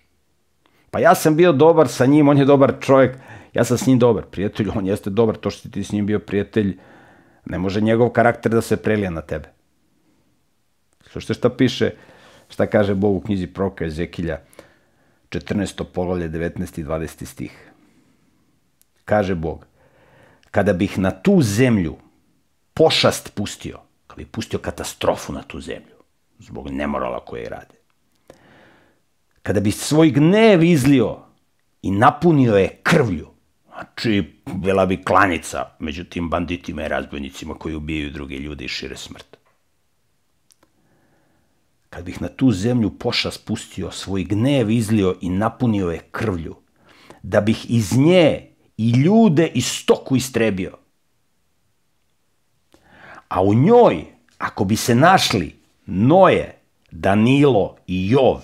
[0.90, 3.16] Pa ja sam bio dobar sa njim, on je dobar čovjek,
[3.54, 6.18] ja sam s njim dobar prijatelj, on jeste dobar, to što ti s njim bio
[6.18, 6.78] prijatelj,
[7.44, 9.48] ne može njegov karakter da se prelija na tebe.
[11.00, 11.90] Slušajte šta piše,
[12.48, 14.40] šta kaže Bog u knjizi Proka Ezekilja,
[15.30, 15.84] 14.
[15.84, 16.80] poglavlje, 19.
[16.80, 17.24] i 20.
[17.24, 17.70] stih.
[19.04, 19.66] Kaže Bog,
[20.50, 21.96] kada bih na tu zemlju
[22.74, 23.78] pošast pustio,
[24.12, 25.96] kada bih pustio katastrofu na tu zemlju,
[26.38, 27.74] zbog nemorala koje rade,
[29.42, 31.18] kada bi svoj gnev izlio
[31.82, 33.28] i napunio je krvlju,
[33.72, 38.96] znači bila bi klanica među tim banditima i razbojnicima koji ubijaju druge ljude i šire
[38.96, 39.36] smrt.
[41.90, 46.56] Kad bih na tu zemlju poša spustio, svoj gnev izlio i napunio je krvlju,
[47.22, 50.81] da bih iz nje i ljude i stoku istrebio.
[53.32, 54.04] A u njoj,
[54.38, 56.58] ako bi se našli Noje,
[56.90, 58.40] Danilo i Jov,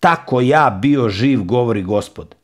[0.00, 2.34] tako ja bio živ, govori gospod,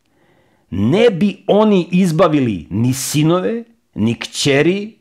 [0.70, 4.98] ne bi oni izbavili ni sinove, ni kćeri,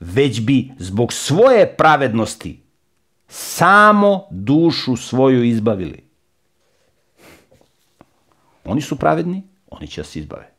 [0.00, 2.60] već bi zbog svoje pravednosti
[3.28, 6.04] samo dušu svoju izbavili.
[8.64, 10.50] Oni su pravedni, oni će da se izbave.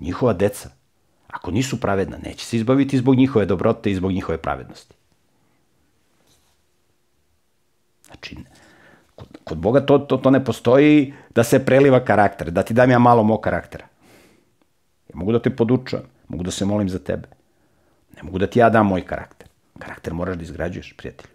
[0.00, 0.75] Njihova deca,
[1.36, 4.94] ako nisu pravedna, neće se izbaviti zbog njihove dobrote i zbog njihove pravednosti.
[8.06, 8.36] Znači,
[9.14, 12.90] kod, kod Boga to, to, to ne postoji da se preliva karakter, da ti dam
[12.90, 13.84] ja malo mog karaktera.
[15.08, 17.28] Ja mogu da te podučujem, mogu da se molim za tebe.
[18.16, 19.48] Ne mogu da ti ja dam moj karakter.
[19.78, 21.32] Karakter moraš da izgrađuješ, prijatelju.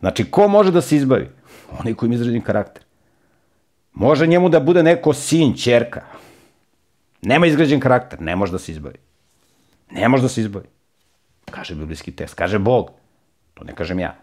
[0.00, 1.30] Znači, ko može da se izbavi?
[1.78, 2.85] Onaj koji ima izrađen karakter.
[3.96, 6.02] Može njemu da bude neko sin, čerka.
[7.22, 8.98] Nema izgrađen karakter, ne može da se izbavi.
[9.90, 10.66] Ne može da se izbavi.
[11.50, 12.90] Kaže biblijski tekst, kaže Bog.
[13.54, 14.14] To ne kažem ja.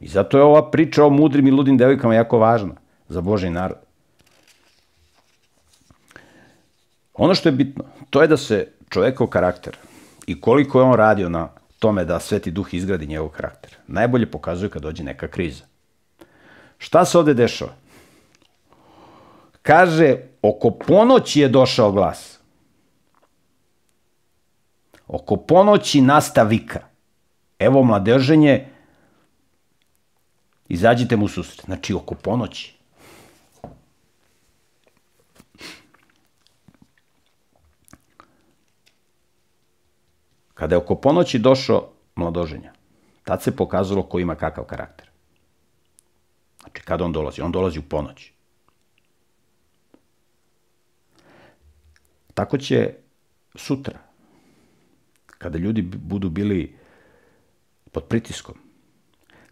[0.00, 2.74] I zato je ova priča o mudrim i ludim devojkama jako važna
[3.08, 3.78] za Božji narod.
[7.14, 9.76] Ono što je bitno, to je da se čovekov karakter
[10.26, 13.76] i koliko je on radio na tome da Sveti Duh izgradi njegov karakter.
[13.86, 15.67] Najbolje pokazuje kad dođe neka kriza.
[16.78, 17.72] Šta se ovde dešava?
[19.62, 22.38] Kaže, oko ponoći je došao glas.
[25.06, 26.80] Oko ponoći nasta vika.
[27.58, 28.68] Evo mladeženje,
[30.68, 31.64] izađite mu susret.
[31.64, 32.74] Znači, oko ponoći.
[40.54, 42.72] Kada je oko ponoći došao mladoženja,
[43.24, 45.07] tad se pokazalo ko ima kakav karakter.
[46.78, 47.42] Znači, kada on dolazi?
[47.42, 48.32] On dolazi u ponoć.
[52.34, 52.94] Tako će
[53.54, 53.98] sutra,
[55.38, 56.76] kada ljudi budu bili
[57.92, 58.54] pod pritiskom,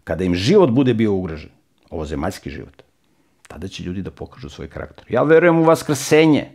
[0.03, 1.51] kada im život bude bio ugrožen,
[1.89, 2.83] ovo zemaljski život,
[3.47, 5.05] tada će ljudi da pokažu svoj karakter.
[5.09, 6.51] Ja verujem u vaskrsenje.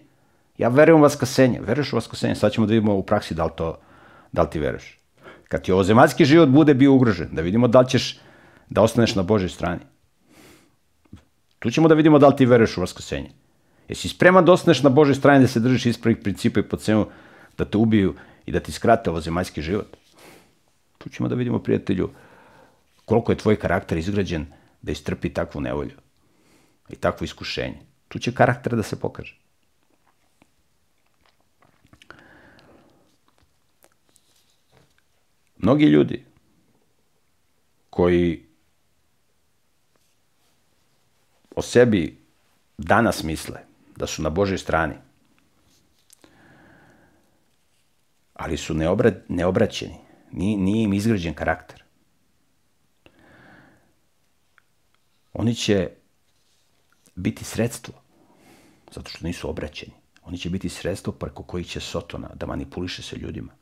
[0.58, 1.60] Ja verujem u vaskrsenje.
[1.60, 2.34] Veruješ u vaskrsenje?
[2.34, 3.78] Sad ćemo da vidimo u praksi da li to
[4.32, 4.98] da li ti veruješ?
[5.48, 8.20] Kad ti ovozemaljski život bude bio ugrožen, da vidimo da li ćeš
[8.68, 9.91] da ostaneš na Božoj strani.
[11.62, 13.30] Tu ćemo da vidimo da li ti veruješ u vaskrsenje.
[13.88, 17.06] Jesi spreman da ostaneš na Božoj strani da se držiš ispravih principa i po cenu
[17.58, 18.14] da te ubiju
[18.46, 19.96] i da ti skrate ovozemaljski život?
[20.98, 22.10] Tu ćemo da vidimo, prijatelju,
[23.04, 24.46] koliko je tvoj karakter izgrađen
[24.82, 25.94] da istrpi takvu nevolju
[26.88, 27.78] i takvo iskušenje.
[28.08, 29.38] Tu će karakter da se pokaže.
[35.58, 36.24] Mnogi ljudi
[37.90, 38.51] koji
[41.56, 42.18] o sebi
[42.78, 43.60] danas misle
[43.96, 44.94] da su na Božoj strani,
[48.34, 49.96] ali su neobra, neobraćeni,
[50.32, 51.82] nije, nije im izgrađen karakter.
[55.32, 55.90] Oni će
[57.14, 57.94] biti sredstvo,
[58.94, 59.92] zato što nisu obraćeni.
[60.22, 63.52] Oni će biti sredstvo preko kojih će Sotona da manipuliše se ljudima.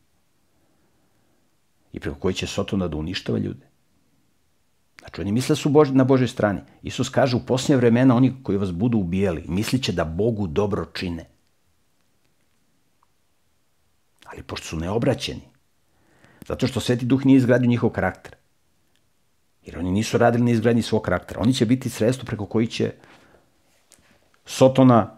[1.92, 3.69] I preko kojih će Sotona da uništava ljude.
[5.00, 6.60] Znači, oni misle da su Bož, na Božoj strani.
[6.82, 11.24] Isus kaže, u posljednje vremena oni koji vas budu ubijali, misliće da Bogu dobro čine.
[14.24, 15.42] Ali pošto su neobraćeni,
[16.48, 18.34] zato što Sveti Duh nije izgradio njihov karakter,
[19.64, 22.92] jer oni nisu radili na izgradnji svog karaktera, oni će biti sredstvo preko koji će
[24.46, 25.16] Sotona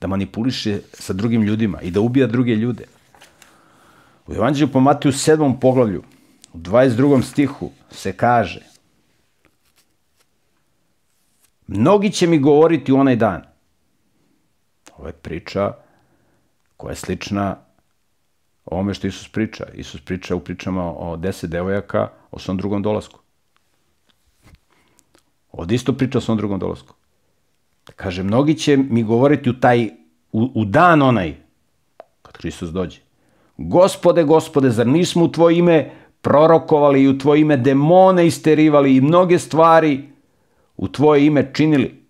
[0.00, 2.84] da manipuliše sa drugim ljudima i da ubija druge ljude.
[4.26, 5.60] U Evanđelju po Mateju 7.
[5.60, 6.02] poglavlju,
[6.52, 7.22] u 22.
[7.22, 8.72] stihu se kaže
[11.66, 13.42] Mnogi će mi govoriti u onaj dan.
[14.96, 15.72] Ovo je priča
[16.76, 17.56] koja je slična
[18.64, 19.64] ovome što Isus priča.
[19.74, 23.20] Isus priča u pričama o deset devojaka o svom drugom dolasku.
[25.52, 26.94] Ovdje isto priča o svom drugom dolasku.
[27.96, 29.90] Kaže, mnogi će mi govoriti u taj,
[30.32, 31.36] u, u dan onaj,
[32.22, 33.00] kad Hristos dođe.
[33.56, 35.90] Gospode, gospode, zar nismo u tvoje ime
[36.22, 40.08] prorokovali i u tvoje ime demone isterivali i mnoge stvari
[40.76, 42.02] u tvoje ime činili?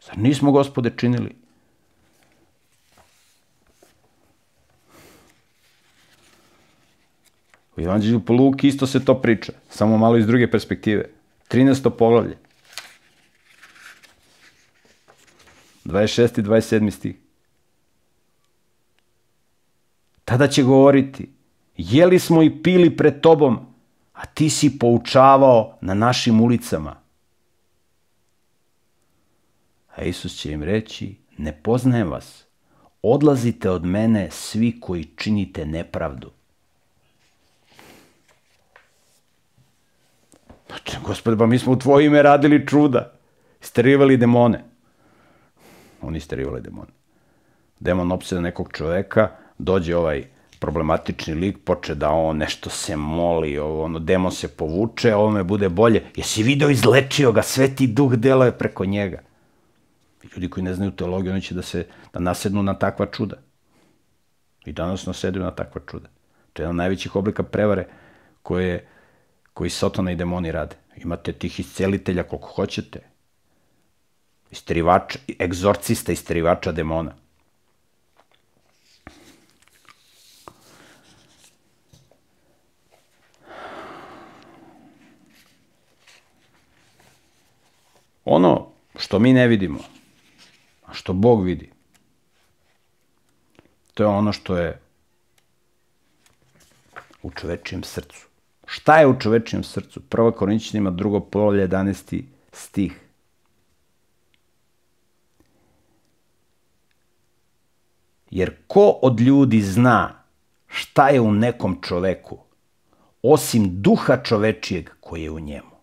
[0.00, 1.34] Zar nismo, gospode, činili?
[7.76, 11.10] U Evanđelju po Luki isto se to priča, samo malo iz druge perspektive.
[11.50, 11.90] 13.
[11.90, 12.36] poglavlje.
[15.84, 16.38] 26.
[16.38, 16.90] i 27.
[16.90, 17.16] stih.
[20.24, 21.35] Tada će govoriti,
[21.76, 23.58] jeli smo i pili pred tobom,
[24.12, 26.96] a ti si poučavao na našim ulicama.
[29.96, 32.44] A Isus će im reći, ne poznajem vas,
[33.02, 36.30] odlazite od mene svi koji činite nepravdu.
[40.66, 43.12] Znači, gospode, pa mi smo u tvoje ime radili čuda,
[43.62, 44.64] isterivali demone.
[46.02, 46.90] Oni isterivali demone.
[47.80, 53.98] Demon opseda nekog čoveka, dođe ovaj problematični lik, poče da on nešto se moli, ono,
[53.98, 56.04] demon se povuče, ovo me bude bolje.
[56.16, 59.22] Jesi video, izlečio ga, sveti duh deluje preko njega.
[60.34, 63.36] Ljudi koji ne znaju teologiju, oni će da se, da nasednu na takva čuda.
[64.66, 66.08] I danas naseduju na takva čuda.
[66.52, 67.86] To je jedan od najvećih oblika prevare
[68.42, 68.86] koje,
[69.54, 70.76] koji satana i demoni rade.
[70.96, 73.00] Imate tih iscelitelja koliko hoćete.
[74.50, 77.14] Isterivača, egzorcista isterivača demona.
[88.26, 88.66] Ono
[88.98, 89.78] što mi ne vidimo,
[90.86, 91.70] a što Bog vidi,
[93.94, 94.80] to je ono što je
[97.22, 98.26] u čovečijem srcu.
[98.66, 100.00] Šta je u čovečijem srcu?
[100.00, 102.22] Prva Korinćanima, drugo polovlje, 11.
[102.52, 103.00] stih.
[108.30, 110.22] Jer ko od ljudi zna
[110.66, 112.38] šta je u nekom čoveku,
[113.22, 115.75] osim duha čovečijeg koji je u njemu?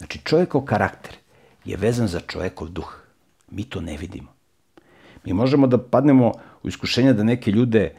[0.00, 1.16] Znači, čovjekov karakter
[1.64, 2.88] je vezan za čovjekov duh.
[3.50, 4.32] Mi to ne vidimo.
[5.24, 6.32] Mi možemo da padnemo
[6.62, 7.94] u iskušenja da neke ljude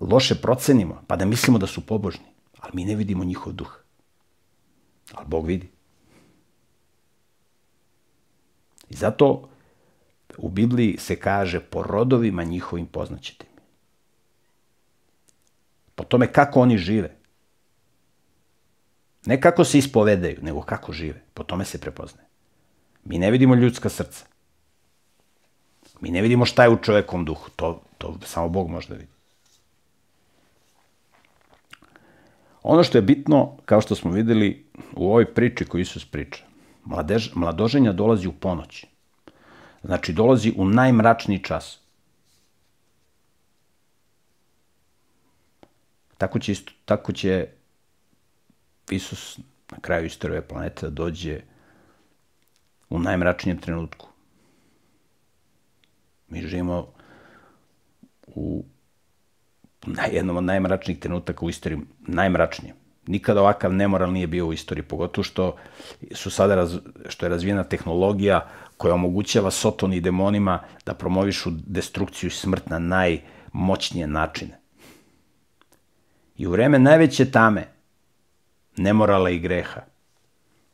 [0.00, 2.26] loše procenimo, pa da mislimo da su pobožni,
[2.60, 3.80] ali mi ne vidimo njihov duh.
[5.14, 5.70] Ali Bog vidi.
[8.90, 9.48] I zato
[10.38, 13.62] u Bibliji se kaže po rodovima njihovim poznaćete mi.
[15.94, 17.15] Po tome kako oni žive.
[19.26, 21.20] Ne kako se ispovedaju, nego kako žive.
[21.34, 22.26] Po tome se prepoznaje.
[23.04, 24.24] Mi ne vidimo ljudska srca.
[26.00, 27.50] Mi ne vidimo šta je u čovekom duhu.
[27.56, 29.16] To, to samo Bog može da vidi.
[32.62, 34.66] Ono što je bitno, kao što smo videli
[34.96, 36.44] u ovoj priči koju Isus priča,
[36.84, 38.84] mladež, mladoženja dolazi u ponoć.
[39.82, 41.78] Znači, dolazi u najmračniji čas.
[46.18, 47.48] Tako će, isto, tako će
[48.90, 49.38] Isus
[49.70, 51.40] na kraju istorije planete da dođe
[52.90, 54.08] u najmračnijem trenutku.
[56.28, 56.92] Mi živimo
[58.26, 58.64] u
[59.86, 62.74] na jednom od najmračnijih trenutaka u istoriji, najmračnije.
[63.06, 65.56] Nikada ovakav nemoral nije bio u istoriji, pogotovo što
[66.12, 66.76] su sada raz,
[67.08, 72.78] što je razvijena tehnologija koja omogućava Sotoni i demonima da promovišu destrukciju i smrt na
[72.78, 74.58] najmoćnije načine.
[76.36, 77.68] I u vreme najveće tame,
[78.76, 79.80] nemorala i greha,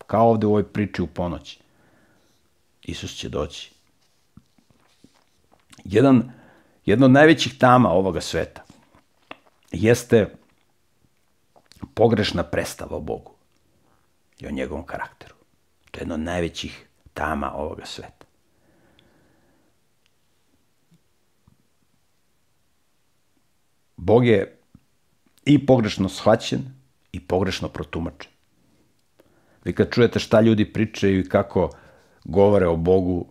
[0.06, 1.58] kao ovde u ovoj priči u ponoći,
[2.82, 3.72] Isus će doći.
[5.84, 6.32] Jedan,
[6.86, 8.62] jedna od najvećih tama ovoga sveta
[9.72, 10.34] jeste
[11.94, 13.32] pogrešna predstava o Bogu
[14.40, 15.34] i o njegovom karakteru.
[15.90, 18.26] To je jedna od najvećih tama ovoga sveta.
[23.96, 24.58] Bog je
[25.44, 26.81] i pogrešno shvaćen
[27.12, 28.30] i pogrešno protumačen.
[29.64, 31.70] Vi kad čujete šta ljudi pričaju i kako
[32.24, 33.26] govore o Bogu,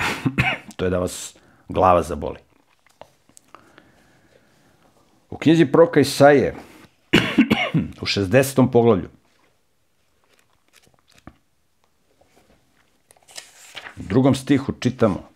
[0.76, 1.36] to je da vas
[1.68, 2.38] glava zaboli.
[5.30, 6.54] U knjizi Proka Isaije,
[8.02, 8.70] u 60.
[8.72, 9.08] poglavlju,
[13.96, 15.28] u drugom stihu čitamo,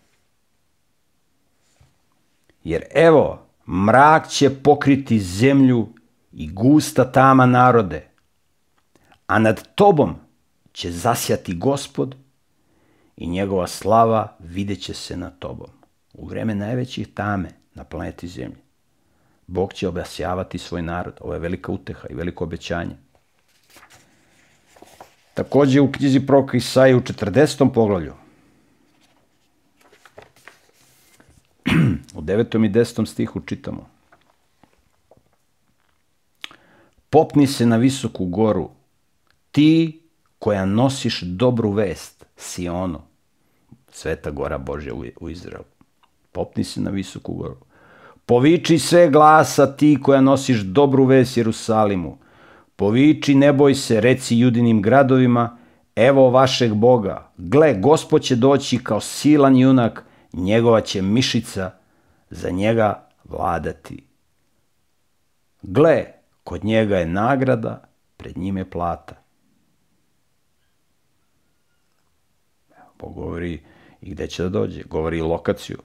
[2.63, 5.87] jer evo, mrak će pokriti zemlju
[6.31, 8.07] i gusta tama narode,
[9.27, 10.15] a nad tobom
[10.73, 12.15] će zasjati gospod
[13.17, 15.69] i njegova slava videće se na tobom.
[16.13, 18.61] U vreme najvećih tame na planeti Zemlji.
[19.47, 21.13] Bog će obasjavati svoj narod.
[21.21, 22.95] Ovo je velika uteha i veliko obećanje.
[25.33, 27.73] Takođe u knjizi proka Isaije u 40.
[27.73, 28.13] poglavlju
[32.15, 32.65] u 9.
[32.65, 33.05] i 10.
[33.05, 33.98] stihu čitamo
[37.09, 38.69] Popni se na visoku goru,
[39.51, 40.01] ti
[40.39, 43.01] koja nosiš dobru vest, Siono,
[43.91, 45.65] sveta gora Božja u Izraelu.
[46.31, 47.57] Popni se na visoku goru.
[48.25, 52.17] Poviči sve glasa ti koja nosiš dobru vest Jerusalimu.
[52.75, 55.57] Poviči, ne boj se, reci judinim gradovima,
[55.95, 57.31] evo vašeg Boga.
[57.37, 60.03] Gle, gospod će doći kao silan junak,
[60.33, 61.71] njegova će mišica
[62.29, 64.03] za njega vladati.
[65.61, 66.05] Gle,
[66.49, 67.81] kod njega je nagrada,
[68.17, 69.15] pred njim je plata.
[72.99, 73.61] Bog govori
[74.01, 74.83] i gde će da dođe.
[74.83, 75.77] Govori i lokaciju.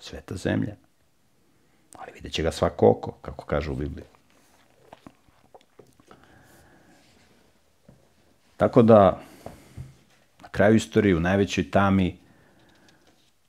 [0.00, 0.76] Sveta zemlja.
[1.98, 4.06] Ali vidjet će ga svako oko, kako kaže u Bibliji.
[8.56, 9.20] Tako da,
[10.40, 12.18] na kraju istorije, u najvećoj tami,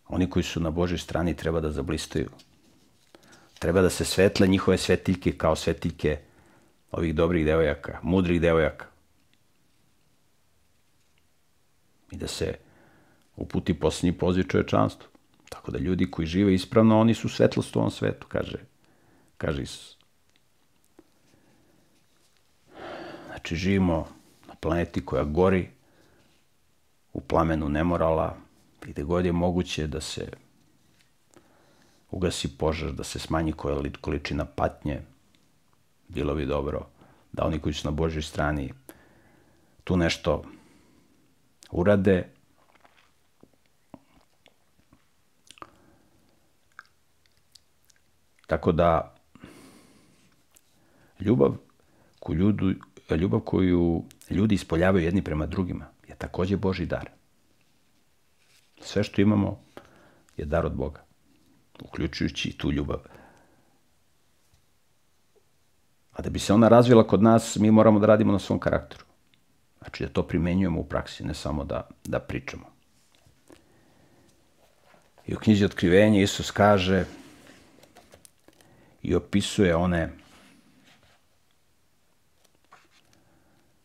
[0.07, 2.29] oni koji su na Božoj strani treba da zablistaju.
[3.59, 6.17] Treba da se svetle njihove svetiljke kao svetiljke
[6.91, 8.85] ovih dobrih devojaka, mudrih devojaka.
[12.11, 12.57] I da se
[13.35, 15.07] uputi posljednji poziv čovečanstvu.
[15.49, 18.57] Tako da ljudi koji žive ispravno, oni su svetlost u ovom svetu, kaže,
[19.37, 19.97] kaže Isus.
[23.27, 24.07] Znači, živimo
[24.47, 25.69] na planeti koja gori,
[27.13, 28.37] u plamenu nemorala,
[28.87, 30.27] i gde god je moguće da se
[32.11, 33.53] ugasi požar, da se smanji
[34.01, 35.01] količina patnje,
[36.07, 36.87] bilo bi dobro
[37.31, 38.73] da oni koji su na Božoj strani
[39.83, 40.43] tu nešto
[41.71, 42.29] urade,
[48.49, 49.15] Tako da,
[51.19, 51.55] ljubav
[52.19, 52.73] koju, ljudu,
[53.17, 57.09] ljubav koju ljudi ispoljavaju jedni prema drugima je takođe Boži dar.
[58.81, 59.61] Sve što imamo
[60.37, 61.03] je dar od Boga,
[61.81, 62.99] uključujući i tu ljubav.
[66.11, 69.05] A da bi se ona razvila kod nas, mi moramo da radimo na svom karakteru.
[69.79, 72.65] Znači da to primenjujemo u praksi, ne samo da, da pričamo.
[75.27, 77.05] I u knjizi Otkrivenja Isus kaže
[79.01, 80.09] i opisuje one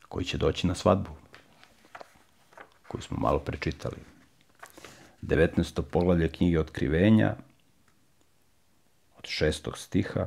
[0.08, 1.10] koji će doći na svadbu,
[2.88, 3.96] koju smo malo prečitali.
[5.22, 5.82] 19.
[5.82, 7.36] poglavlje knjige Otkrivenja,
[9.26, 10.26] šestog stiha.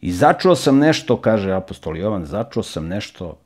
[0.00, 3.38] I začuo sam nešto, kaže apostol Jovan, začuo sam nešto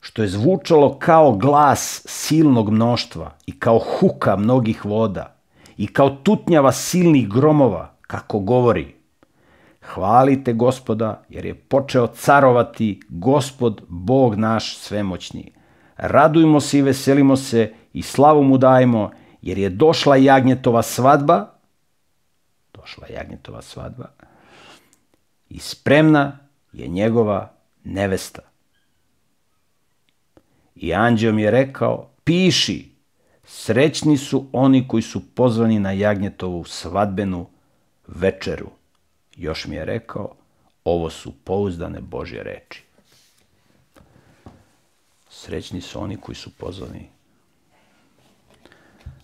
[0.00, 5.36] što je zvučalo kao glas silnog mnoštva i kao huka mnogih voda
[5.76, 8.94] i kao tutnjava silnih gromova kako govori.
[9.94, 15.52] Hvalite gospoda, jer je počeo carovati gospod, Bog naš svemoćni.
[15.96, 19.10] Radujmo se i veselimo se i slavu mu dajmo,
[19.42, 21.59] jer je došla jagnjetova svadba,
[22.80, 24.08] došla jagnjetova svadba,
[25.48, 26.38] i spremna
[26.72, 27.52] je njegova
[27.84, 28.42] nevesta.
[30.76, 32.90] I anđeo mi je rekao, piši,
[33.44, 37.46] srećni su oni koji su pozvani na jagnjetovu svadbenu
[38.06, 38.70] večeru,
[39.36, 40.34] još mi je rekao,
[40.84, 42.82] ovo su pouzdane Božje reči.
[45.30, 47.08] Srećni su oni koji su pozvani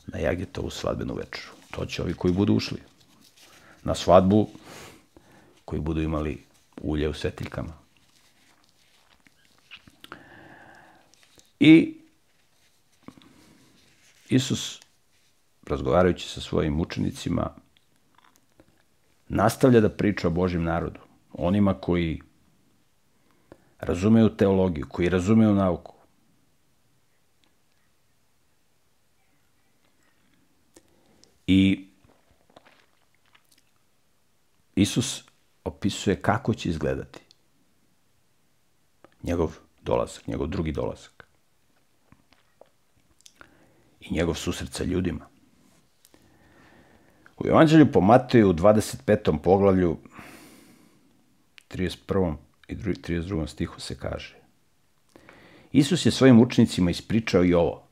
[0.07, 1.53] na Jagetovu svadbenu večeru.
[1.71, 2.79] To će ovi koji budu ušli.
[3.87, 4.49] Na svadbu
[5.65, 6.43] koji budu imali
[6.83, 7.73] ulje u svetiljkama.
[11.61, 11.95] I
[14.29, 14.81] Isus,
[15.67, 17.51] razgovarajući sa svojim učenicima,
[19.29, 21.01] nastavlja da priča o Božjem narodu,
[21.33, 22.21] onima koji
[23.79, 25.95] razumeju teologiju, koji razumeju nauku.
[31.47, 31.86] I
[34.77, 35.25] Isus
[35.65, 37.21] opisuje kako će izgledati
[39.23, 41.27] njegov dolazak, njegov drugi dolazak
[44.01, 45.27] i njegov susret sa ljudima.
[47.37, 49.39] U Evanđelju po Mateju u 25.
[49.43, 49.97] poglavlju
[51.69, 52.35] 31.
[52.69, 53.47] i 32.
[53.47, 54.37] stihu se kaže
[55.73, 57.83] Isus je svojim učenicima ispričao i ovo.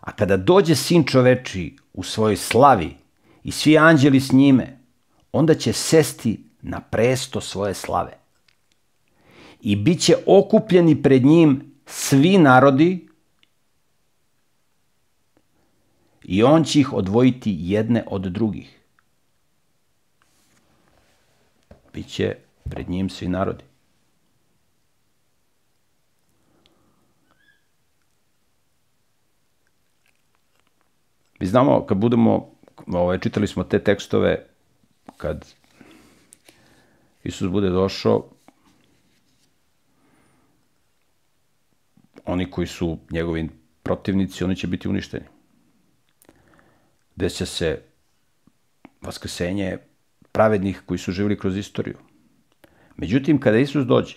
[0.00, 2.96] A kada dođe sin čoveči u svojoj slavi
[3.44, 4.81] i svi anđeli s njime,
[5.32, 8.18] onda će sesti na presto svoje slave.
[9.60, 13.08] I bit će okupljeni pred njim svi narodi
[16.24, 18.78] i on će ih odvojiti jedne od drugih.
[21.94, 22.36] Biće
[22.70, 23.64] pred njim svi narodi.
[31.40, 32.50] Mi znamo, kad budemo,
[32.86, 34.51] ovaj, čitali smo te tekstove,
[35.22, 35.54] kad
[37.24, 38.28] Isus bude došao,
[42.24, 43.48] oni koji su njegovi
[43.82, 45.24] protivnici, oni će biti uništeni
[47.16, 47.82] deća se
[49.00, 49.78] vaskrsenje
[50.32, 51.98] pravednih koji su živjeli kroz istoriju.
[52.96, 54.16] Međutim, kada Isus dođe,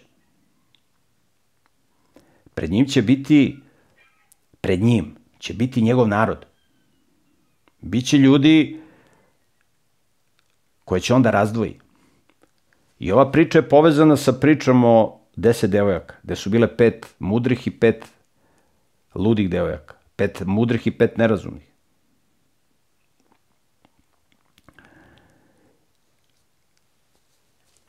[2.54, 3.60] pred njim će biti,
[4.62, 6.46] pred njim će biti njegov narod.
[7.82, 8.82] Biće ljudi
[10.86, 11.80] koje će onda razdvoji.
[13.00, 17.68] I ova priča je povezana sa pričom o deset devojaka, gde su bile pet mudrih
[17.68, 18.06] i pet
[19.16, 19.96] ludih devojaka.
[20.16, 21.72] Pet mudrih i pet nerazumnih.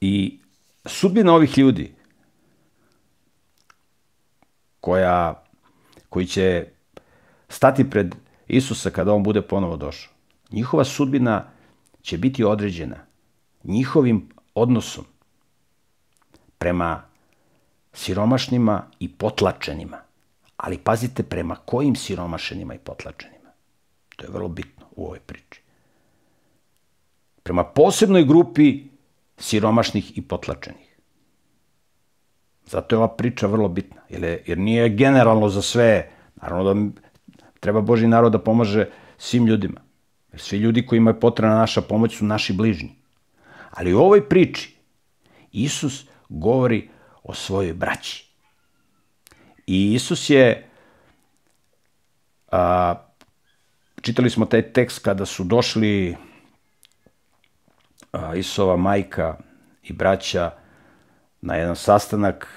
[0.01, 0.39] I
[0.85, 1.95] sudbina ovih ljudi
[4.81, 5.45] koja,
[6.09, 6.67] koji će
[7.49, 8.15] stati pred
[8.49, 10.13] Isusa kada on bude ponovo došao,
[10.51, 11.56] njihova sudbina
[12.07, 12.97] će biti određena
[13.65, 15.05] njihovim odnosom
[16.59, 17.03] prema
[17.93, 19.99] siromašnima i potlačenima.
[20.57, 23.51] Ali pazite prema kojim siromašenima i potlačenima.
[24.17, 25.61] To je vrlo bitno u ovoj priči.
[27.43, 28.85] Prema posebnoj grupi
[29.39, 30.97] siromašnih i potlačenih.
[32.67, 37.01] Zato je ova priča vrlo bitna, jer, je, jer nije generalno za sve, naravno da
[37.61, 38.87] treba Boži narod da pomaže
[39.19, 39.86] svim ljudima.
[40.37, 42.91] Jer svi ljudi koji imaju potrebna naša pomoć su naši bližnji.
[43.71, 44.77] Ali u ovoj priči
[45.53, 46.89] Isus govori
[47.23, 48.27] o svojoj braći.
[49.67, 50.69] I Isus je,
[52.53, 52.95] a,
[54.03, 56.17] čitali smo taj tekst kada su došli
[58.37, 59.39] Isova majka
[59.83, 60.51] i braća
[61.41, 62.49] na jedan sastanak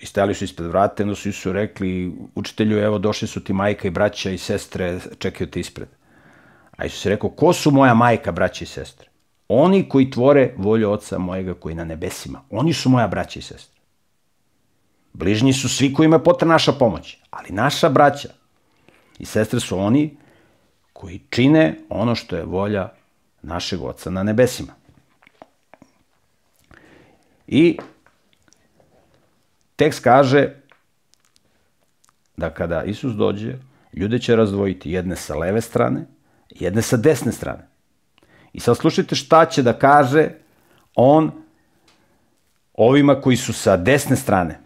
[0.00, 3.88] i stajali su ispred vrata, onda su Isu rekli, učitelju, evo, došli su ti majka
[3.88, 5.99] i braća i sestre, čekaju te ispred.
[6.80, 9.08] A Isus je rekao, ko su moja majka, braća i sestre?
[9.48, 12.40] Oni koji tvore volju oca mojega koji na nebesima.
[12.50, 13.80] Oni su moja braća i sestre.
[15.12, 17.18] Bližnji su svi koji imaju potrebna naša pomoć.
[17.30, 18.28] Ali naša braća
[19.18, 20.16] i sestre su oni
[20.92, 22.92] koji čine ono što je volja
[23.42, 24.72] našeg oca na nebesima.
[27.46, 27.78] I
[29.76, 30.54] tekst kaže
[32.36, 33.58] da kada Isus dođe,
[33.92, 36.06] ljude će razdvojiti jedne sa leve strane,
[36.50, 37.68] jedne sa desne strane.
[38.52, 40.28] I sad slušajte šta će da kaže
[40.94, 41.30] on
[42.74, 44.60] ovima koji su sa desne strane.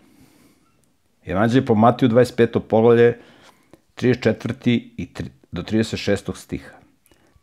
[1.26, 2.60] Evanđelje po Matiju 25.
[2.60, 3.18] poglavlje
[3.96, 4.66] 34.
[4.96, 5.08] i
[5.52, 6.36] do 36.
[6.36, 6.70] stiha.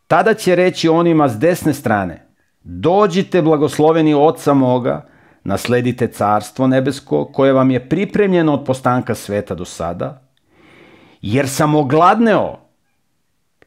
[0.06, 2.26] Tada će reći onima s desne strane,
[2.62, 5.06] dođite blagosloveni oca moga,
[5.44, 10.22] nasledite carstvo nebesko koje vam je pripremljeno od postanka sveta do sada,
[11.22, 12.61] jer sam ogladneo.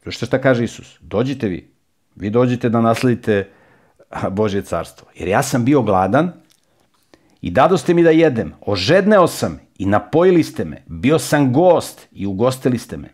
[0.06, 0.98] Slušajte šta kaže Isus.
[1.00, 1.70] Dođite vi.
[2.16, 3.50] Vi dođite da nasledite
[4.30, 5.08] Božje carstvo.
[5.14, 6.32] Jer ja sam bio gladan
[7.40, 8.52] i dadoste mi da jedem.
[8.60, 10.84] Ožedneo sam i napojili ste me.
[10.86, 13.08] Bio sam gost i ugostili ste me.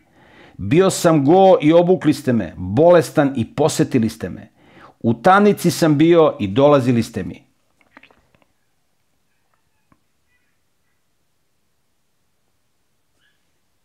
[0.57, 2.53] Bio sam go i obukli ste me.
[2.57, 4.51] Bolestan i posetili ste me.
[4.99, 7.43] U tanici sam bio i dolazili ste mi.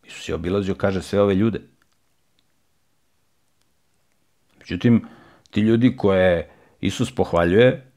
[0.05, 1.78] Isus je obilazio, kaže, sve ove ljude.
[4.69, 5.07] Međutim,
[5.51, 6.51] ti ljudi koje
[6.81, 7.93] Isus pohvaljuje,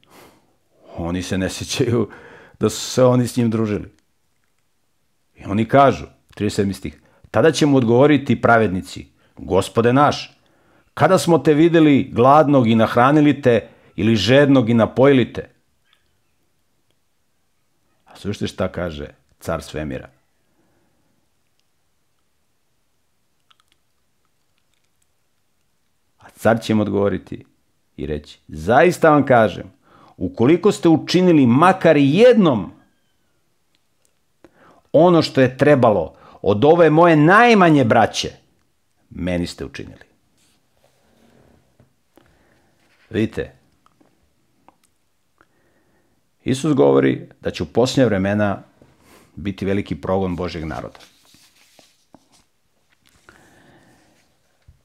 [0.96, 2.08] oni se ne sjećaju
[2.60, 3.92] da su se oni s njim družili.
[5.36, 6.06] I oni kažu,
[6.36, 6.72] 37.
[6.72, 7.00] stih,
[7.30, 9.06] tada će mu odgovoriti pravednici,
[9.36, 10.38] gospode naš,
[10.94, 15.50] kada smo te videli gladnog i nahranili te ili žednog i napojili te?
[18.04, 19.06] A slušajte šta kaže
[19.40, 20.21] car svemira.
[26.42, 27.44] Car će im odgovoriti
[27.96, 29.72] i reći, zaista vam kažem,
[30.16, 32.72] ukoliko ste učinili makar jednom
[34.92, 38.30] ono što je trebalo od ove moje najmanje braće,
[39.10, 40.04] meni ste učinili.
[43.10, 43.52] Vidite,
[46.44, 48.62] Isus govori da će u posljednje vremena
[49.36, 51.11] biti veliki progon Božeg naroda.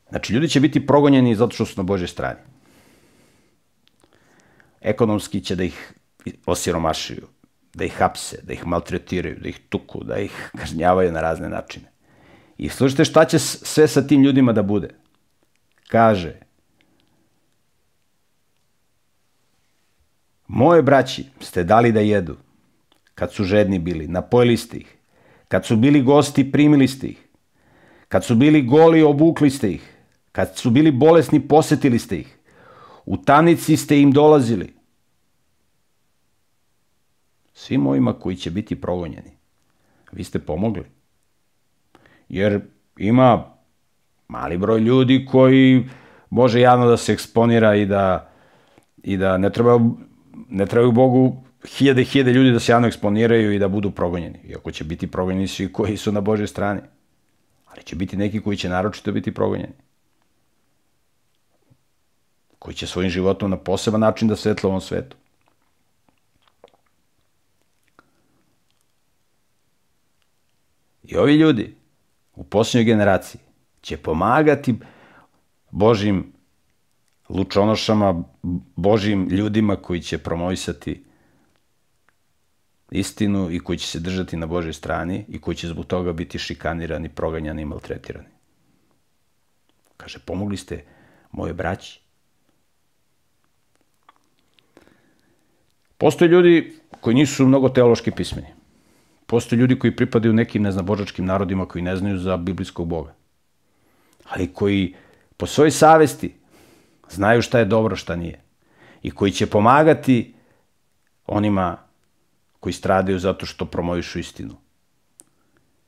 [0.10, 2.40] Znači, ljudi će biti progonjeni zato što su na Božoj strani.
[4.82, 5.94] Ekonomski će da ih
[6.46, 7.28] osiromašuju,
[7.74, 11.92] da ih hapse, da ih maltretiraju, da ih tuku, da ih kažnjavaju na razne načine.
[12.58, 14.90] I slušajte šta će sve sa tim ljudima da bude.
[15.88, 16.36] Kaže,
[20.48, 22.38] moje braći ste dali da jedu,
[23.16, 24.96] kad su žedni bili, napojili ste ih,
[25.48, 27.28] kad su bili gosti, primili ste ih,
[28.08, 29.97] kad su bili goli, obukli ste ih,
[30.38, 32.38] kad su bili bolesni, posetili ste ih,
[33.06, 34.74] u tanici ste im dolazili,
[37.54, 39.32] svim ovima koji će biti progonjeni.
[40.12, 40.84] Vi ste pomogli.
[42.30, 42.62] Jer
[42.98, 43.46] ima
[44.28, 45.90] mali broj ljudi koji
[46.30, 48.30] može javno da se eksponira i da,
[49.04, 49.80] i da ne treba
[50.50, 54.40] ne trebaju Bogu hiljade i hiljade ljudi da se javno eksponiraju i da budu progonjeni.
[54.50, 56.82] Iako će biti progonjeni svi koji su na Božoj strani.
[57.66, 59.87] Ali će biti neki koji će naročito biti progonjeni.
[62.68, 65.18] Koji će svojim životom na poseban način da svetla ovom svetu.
[71.04, 71.76] I ovi ljudi
[72.36, 73.42] u posljednjoj generaciji
[73.82, 74.76] će pomagati
[75.72, 76.34] Božim
[77.30, 78.24] lučonošama,
[78.76, 81.04] Božim ljudima koji će promovisati
[82.92, 86.40] istinu i koji će se držati na Božoj strani i koji će zbog toga biti
[86.40, 88.30] šikanirani, proganjani i maltretirani.
[89.98, 90.84] Kaže, pomogli ste
[91.32, 92.07] moje braći.
[95.98, 98.48] Postoje ljudi koji nisu mnogo teološki pismeni.
[99.26, 103.14] Postoje ljudi koji pripadaju nekim neznabožačkim narodima koji ne znaju za biblijskog Boga.
[104.24, 104.96] Ali koji
[105.38, 106.34] po svojoj savesti
[107.10, 108.42] znaju šta je dobro, šta nije.
[109.04, 110.34] I koji će pomagati
[111.28, 111.78] onima
[112.60, 114.56] koji stradaju zato što promovišu istinu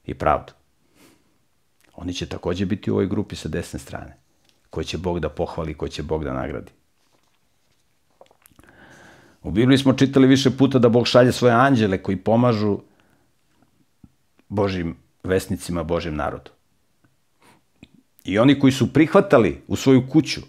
[0.06, 0.54] i pravdu.
[1.96, 4.18] Oni će takođe biti u ovoj grupi sa desne strane,
[4.70, 6.72] koje će Bog da pohvali, koje će Bog da nagradi.
[9.44, 12.80] U Bibliji smo čitali više puta da Bog šalje svoje anđele koji pomažu
[14.50, 16.52] Božim vesnicima, Božim narodu.
[18.24, 20.42] I oni koji su prihvatali u svoju kuću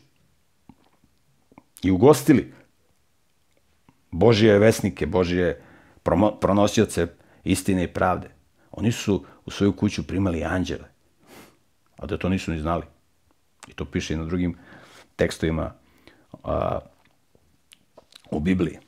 [1.83, 2.53] i ugostili
[4.11, 5.63] Božije vesnike, Božije
[6.41, 7.07] pronosioce
[7.45, 8.31] istine i pravde,
[8.71, 10.89] oni su u svoju kuću primali anđele,
[11.97, 12.85] a da to nisu ni znali.
[13.69, 14.57] I to piše i na drugim
[15.17, 15.73] tekstovima
[16.45, 16.79] a,
[18.31, 18.79] u Bibliji.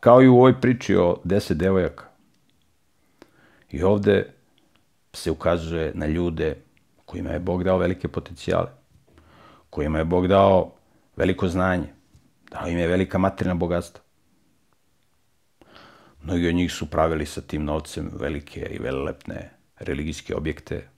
[0.00, 2.04] Kao i u ovoj priči o deset devojaka.
[3.70, 4.32] I ovde
[5.12, 6.56] se ukazuje na ljude
[7.04, 8.70] kojima je Bog dao velike potencijale,
[9.70, 10.72] kojima je Bog dao
[11.16, 11.86] veliko znanje,
[12.50, 14.02] dao im je velika materijalna bogatstva.
[16.22, 20.88] Mnogi od njih su pravili sa tim novcem velike i velelepne religijske objekte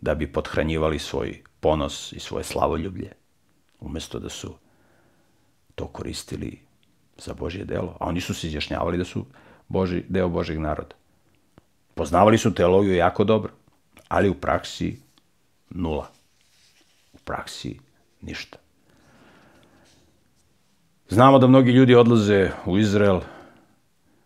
[0.00, 3.12] da bi podhranjivali svoj ponos i svoje slavoljublje,
[3.80, 4.54] umesto da su
[5.74, 6.58] to koristili
[7.18, 9.26] za Božje delo, a oni su se izjašnjavali da su
[9.68, 10.94] Boži, deo Božeg naroda.
[11.94, 13.52] Poznavali su teologiju jako dobro,
[14.08, 15.00] ali u praksi
[15.70, 16.08] nula.
[17.12, 17.78] U praksi
[18.20, 18.58] ništa.
[21.08, 23.20] Znamo da mnogi ljudi odlaze u Izrael,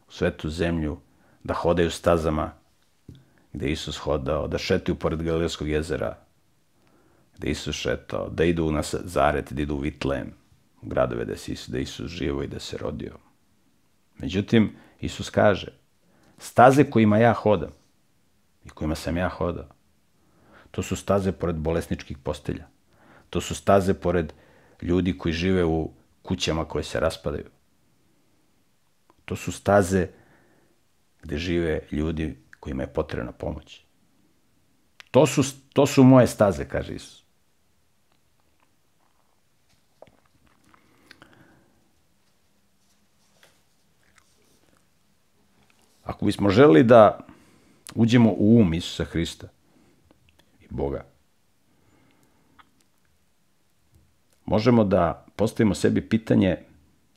[0.09, 0.99] u svetu zemlju,
[1.45, 2.53] da hodaju stazama
[3.53, 6.17] gde Isus hodao, da šetaju pored Galilejskog jezera,
[7.41, 10.33] gde Isus šetao, da idu na Zaret, da idu u Vitlem,
[10.83, 13.17] u gradove da, si, da Isus živo i da se rodio.
[14.19, 15.73] Međutim, Isus kaže,
[16.39, 17.71] staze kojima ja hodam
[18.65, 19.69] i kojima sam ja hodao,
[20.71, 22.69] To su staze pored bolesničkih postelja.
[23.31, 24.33] To su staze pored
[24.83, 25.91] ljudi koji žive u
[26.23, 27.51] kućama koje se raspadaju.
[29.25, 30.09] To su staze
[31.23, 33.85] gde žive ljudi kojima je potrebna pomoć.
[35.11, 37.20] To su, to su moje staze, kaže Isus.
[46.11, 47.19] Ako bismo želeli da
[47.95, 49.49] uđemo u um Isusa Hrista
[50.61, 51.05] i Boga,
[54.45, 56.57] možemo da postavimo sebi pitanje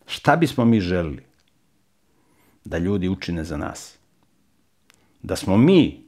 [0.06, 1.24] šta bismo mi želeli
[2.66, 3.98] da ljudi učine za nas.
[5.24, 6.04] Da smo mi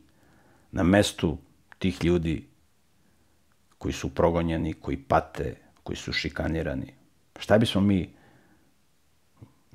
[0.72, 1.38] na mestu
[1.80, 2.46] tih ljudi
[3.78, 6.94] koji su progonjeni, koji pate, koji su šikanirani.
[7.40, 8.10] Šta bismo mi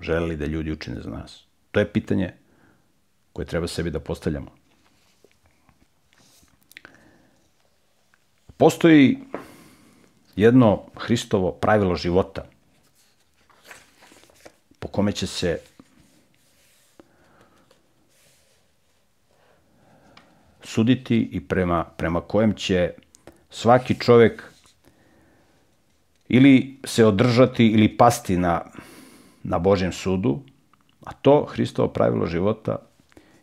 [0.00, 1.44] želeli da ljudi učine za nas?
[1.70, 2.39] To je pitanje
[3.32, 4.50] koje treba sebi da postavljamo.
[8.56, 9.18] Postoji
[10.36, 12.44] jedno Hristovo pravilo života
[14.78, 15.60] po kome će se
[20.62, 22.92] suditi i prema, prema kojem će
[23.50, 24.42] svaki čovek
[26.28, 28.60] ili se održati ili pasti na,
[29.42, 30.40] na Božjem sudu,
[31.04, 32.89] a to Hristovo pravilo života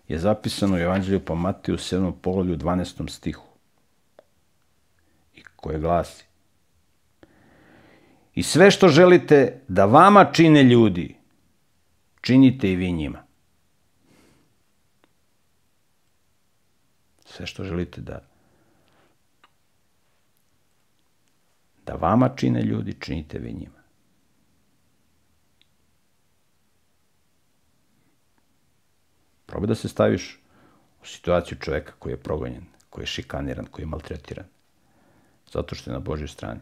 [0.07, 2.13] je zapisano u Evanđelju po Matiju 7.
[2.21, 3.09] poglavlju 12.
[3.09, 3.47] stihu
[5.35, 6.25] i koje glasi
[8.35, 11.15] I sve što želite da vama čine ljudi,
[12.21, 13.23] činite i vi njima.
[17.25, 18.27] Sve što želite da
[21.85, 23.76] da vama čine ljudi, činite vi njima.
[29.57, 30.39] Probaj da se staviš
[31.01, 34.45] u situaciju čoveka koji je progonjen, koji je šikaniran, koji je maltretiran.
[35.51, 36.59] Zato što je na Božoj strani.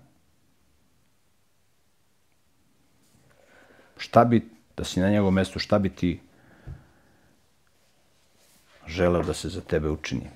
[3.97, 6.21] Šta bi, da si na njegovom mestu, šta bi ti
[8.87, 10.29] želeo da se za tebe učini?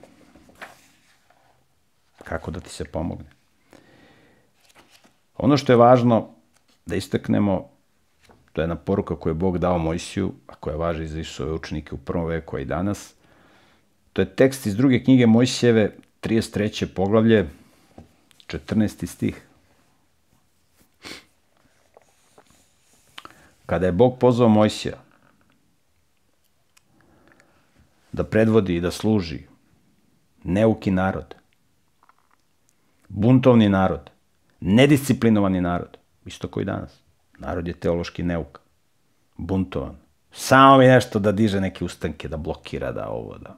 [2.23, 3.29] Kako da ti se pomogne?
[5.37, 6.29] Ono što je važno
[6.85, 7.69] da istaknemo
[8.53, 11.95] To je jedna poruka koju je Bog dao Mojsiju, a koja važi za Isusove učenike
[11.95, 13.13] u prvom veku, a i danas.
[14.13, 16.85] To je tekst iz druge knjige Mojsijeve, 33.
[16.85, 17.49] poglavlje,
[18.47, 19.05] 14.
[19.05, 19.45] stih.
[23.65, 25.03] Kada je Bog pozvao Mojsija
[28.11, 29.39] da predvodi i da služi
[30.43, 31.35] neuki narod,
[33.09, 34.09] buntovni narod,
[34.59, 37.08] nedisciplinovani narod, isto koji danas.
[37.39, 38.59] Narod je teološki neuk,
[39.37, 39.95] buntovan.
[40.31, 43.57] Samo mi nešto da diže neke ustanke, da blokira, da ovo, da...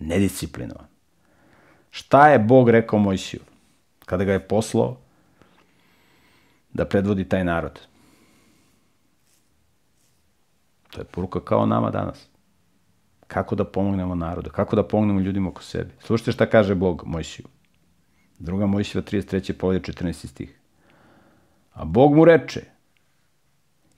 [0.00, 0.86] Nedisciplinovan.
[1.90, 3.40] Šta je Bog rekao Mojsiju
[4.06, 4.96] kada ga je poslao
[6.72, 7.80] da predvodi taj narod?
[10.90, 12.26] To je poruka kao nama danas.
[13.26, 15.90] Kako da pomognemo narodu, kako da pomognemo ljudima oko sebe.
[16.00, 17.46] Slušajte šta kaže Bog Mojsiju.
[18.38, 19.52] Druga Mojsijeva 33.
[19.52, 20.26] povolje 14.
[20.26, 20.58] stih.
[21.72, 22.60] A Bog mu reče,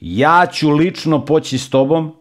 [0.01, 2.17] ja ću lično poći s tobom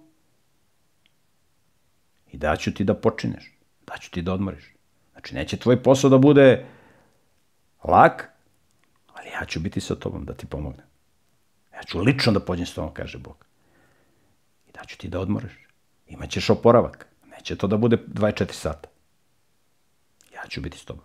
[2.32, 3.54] i daću ti da počineš,
[3.88, 4.74] daću ti da odmoriš.
[5.12, 6.66] Znači, neće tvoj posao da bude
[7.84, 8.30] lak,
[9.14, 10.86] ali ja ću biti sa tobom da ti pomognem.
[11.74, 13.46] Ja ću lično da pođem s tobom, kaže Bog.
[14.68, 15.68] I daću ti da odmoriš.
[16.08, 17.08] Imaćeš oporavak.
[17.32, 18.90] Neće to da bude 24 sata.
[20.36, 21.04] Ja ću biti s tobom.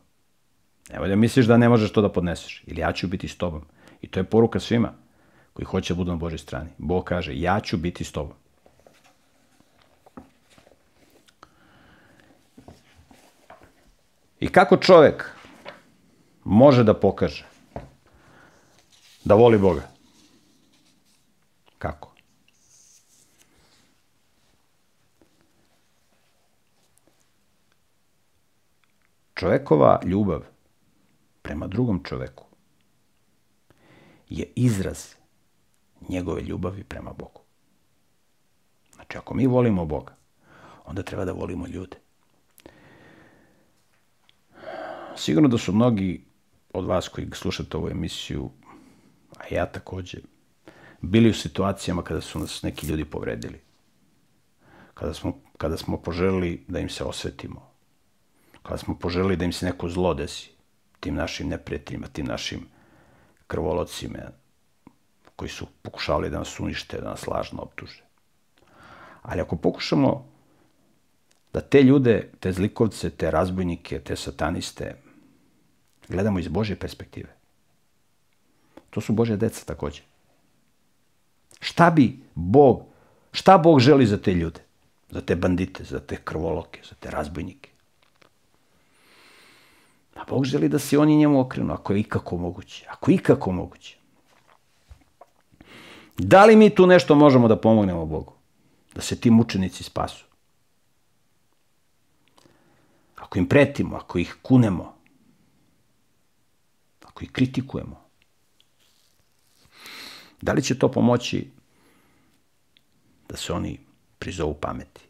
[0.90, 2.62] Nemoj da misliš da ne možeš to da podneseš.
[2.66, 3.62] Ili ja ću biti s tobom.
[4.02, 5.03] I to je poruka svima
[5.54, 6.70] koji hoće da budu na Božoj strani.
[6.78, 8.36] Bog kaže, ja ću biti s tobom.
[14.40, 15.30] I kako čovek
[16.44, 17.46] može da pokaže
[19.24, 19.88] da voli Boga?
[21.78, 22.14] Kako?
[29.34, 30.42] Čovekova ljubav
[31.42, 32.44] prema drugom čoveku
[34.28, 35.14] je izraz
[36.08, 37.40] njegove ljubavi prema Bogu.
[38.94, 40.16] Znači, ako mi volimo Boga,
[40.84, 41.96] onda treba da volimo ljude.
[45.16, 46.24] Sigurno da su mnogi
[46.72, 48.50] od vas koji slušate ovu emisiju,
[49.36, 50.18] a ja takođe,
[51.00, 53.60] bili u situacijama kada su nas neki ljudi povredili.
[54.94, 57.70] Kada smo, kada smo poželili da im se osvetimo.
[58.62, 60.50] Kada smo poželili da im se neko zlo desi.
[61.00, 62.66] Tim našim neprijateljima, tim našim
[63.46, 64.18] krvolocima,
[65.36, 68.02] koji su pokušavali da nas unište, da nas lažno optuže.
[69.22, 70.26] Ali ako pokušamo
[71.52, 74.94] da te ljude, te zlikovce, te razbojnike, te sataniste
[76.08, 77.28] Gledamo iz Božje perspektive.
[78.90, 80.02] To su Božje deca takođe.
[81.60, 82.82] Šta bi Bog,
[83.32, 84.60] šta Bog želi za te ljude?
[85.10, 87.70] Za te bandite, za te krvoloke, za te razbojnike.
[90.14, 92.86] A Bog želi da se oni njemu okrenu, ako je ikako moguće.
[92.90, 93.98] Ako je ikako moguće.
[96.18, 98.32] Da li mi tu nešto možemo da pomognemo Bogu?
[98.94, 100.24] Da se ti mučenici spasu?
[103.16, 104.94] Ako im pretimo, ako ih kunemo,
[107.04, 108.00] ako ih kritikujemo,
[110.42, 111.50] da li će to pomoći
[113.28, 113.80] da se oni
[114.18, 115.00] prizovu pameti?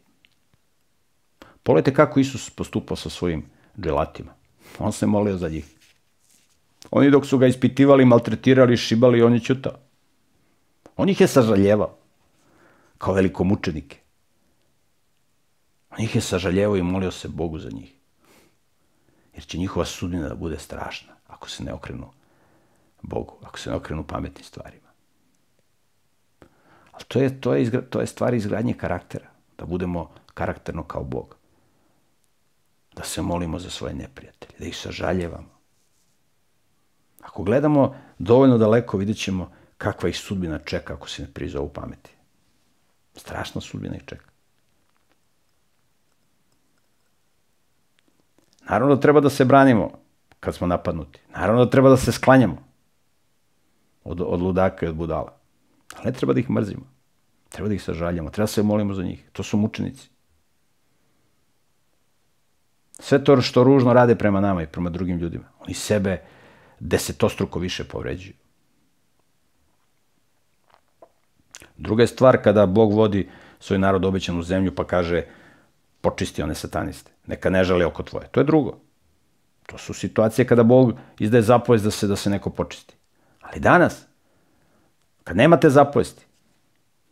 [1.63, 3.45] Pogledajte kako Isus postupao sa svojim
[3.81, 4.33] dželatima.
[4.79, 5.65] On se molio za njih.
[6.91, 9.41] Oni dok su ga ispitivali, maltretirali, šibali, on je.
[10.95, 11.95] On ih je sažaljevao
[12.97, 13.99] kao veliko mučenike.
[15.89, 17.93] On ih je sažaljevao i molio se Bogu za njih.
[19.33, 22.09] Jer će njihova sudbina da bude strašna ako se ne okrenu
[23.01, 24.85] Bogu, ako se ne okrenu pametnim stvarima.
[26.91, 29.27] Ali to je, to je, izgra, to je stvar izgradnje karaktera.
[29.57, 31.35] Da budemo karakterno kao Bog.
[32.95, 35.55] Da se molimo za svoje neprijatelje, da ih sažaljevamo.
[37.21, 42.11] Ako gledamo dovoljno daleko, vidjet ćemo kakva ih sudbina čeka ako se ne prizovu pameti.
[43.15, 44.25] Strašna sudbina ih čeka.
[48.69, 49.91] Naravno da treba da se branimo
[50.39, 51.19] kad smo napadnuti.
[51.35, 52.63] Naravno da treba da se sklanjamo
[54.03, 55.37] od, od ludaka i od budala.
[55.95, 56.85] Ali ne treba da ih mrzimo.
[57.49, 58.29] Treba da ih sažaljamo.
[58.29, 59.29] Treba da se molimo za njih.
[59.31, 60.09] To su mučenici.
[62.99, 65.45] Sve to što ružno rade prema nama i prema drugim ljudima.
[65.59, 66.21] Oni sebe
[66.79, 68.33] desetostruko više povređuju.
[71.77, 75.23] Druga je stvar kada Bog vodi svoj narod obećanu zemlju pa kaže
[76.01, 77.11] počisti one sataniste.
[77.27, 78.27] Neka ne žale oko tvoje.
[78.31, 78.77] To je drugo.
[79.65, 82.95] To su situacije kada Bog izdaje zapovest da se, da se neko počisti.
[83.41, 84.05] Ali danas,
[85.23, 86.25] kad nemate zapovesti,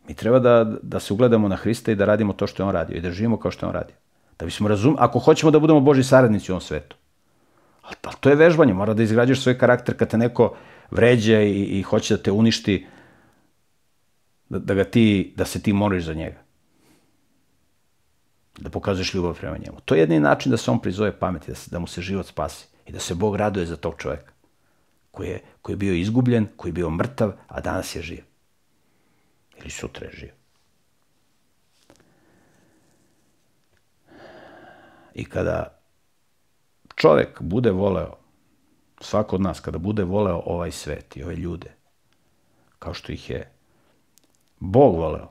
[0.08, 2.72] mi treba da, da se ugledamo na Hrista i da radimo to što je On
[2.72, 3.96] radio i da živimo kao što je On radio.
[4.38, 6.96] Da bismo razum, ako hoćemo da budemo Boži saradnici u ovom svetu.
[7.82, 10.54] Ali, ali to je vežbanje, mora da izgrađaš svoj karakter kad te neko
[10.90, 12.86] vređa i, i hoće da te uništi,
[14.48, 16.42] da, da, ga ti, da se ti moriš za njega.
[18.58, 19.80] Da pokazuješ ljubav prema njemu.
[19.84, 22.26] To je jedini način da se on prizove pameti, da, se, da mu se život
[22.26, 24.34] spasi i da se Bog raduje za tog čoveka
[25.14, 28.24] koji je, koji je bio izgubljen, koji je bio mrtav, a danas je živ.
[29.58, 30.30] Ili sutra je živ.
[35.14, 35.78] I kada
[36.94, 38.16] čovek bude voleo,
[39.00, 41.70] svako od nas, kada bude voleo ovaj svet i ove ljude,
[42.78, 43.53] kao što ih je
[44.60, 45.28] Bog voleo,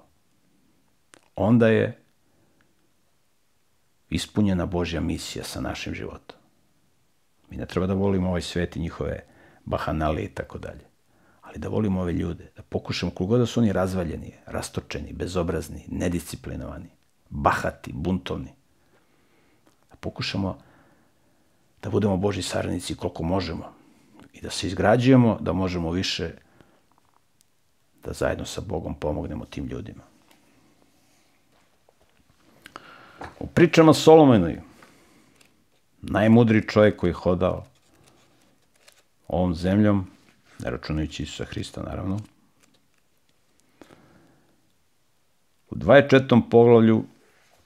[1.36, 2.03] onda je
[4.09, 6.38] ispunjena Božja misija sa našim životom.
[7.49, 9.26] Mi ne treba da volimo ovaj svet i njihove
[9.65, 10.86] bahanale i tako dalje.
[11.41, 16.89] Ali da volimo ove ljude, da pokušamo, koliko da su oni razvaljeni, rastočeni, bezobrazni, nedisciplinovani,
[17.30, 18.53] bahati, buntovni,
[19.89, 20.57] da pokušamo
[21.84, 23.74] da budemo Boži saranici koliko možemo
[24.34, 26.32] i da se izgrađujemo, da možemo više
[28.05, 30.03] da zajedno sa Bogom pomognemo tim ljudima.
[33.39, 34.59] U pričama Solomonovih,
[36.01, 37.65] najmudri čovjek koji je hodao
[39.27, 40.07] ovom zemljom,
[40.59, 42.19] ne računajući Isusa Hrista naravno,
[45.69, 46.41] u 24.
[46.49, 47.03] poglavlju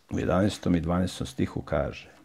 [0.10, 0.78] u 11.
[0.78, 1.26] i 12.
[1.26, 2.18] stihu kaže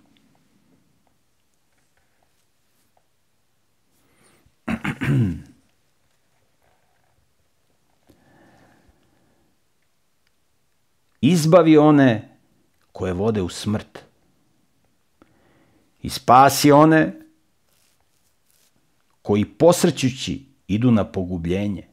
[11.22, 12.38] Izbavi one
[12.92, 13.98] koje vode u smrt
[16.02, 17.12] i spasi one
[19.22, 21.86] koji posrećući idu na pogubljenje.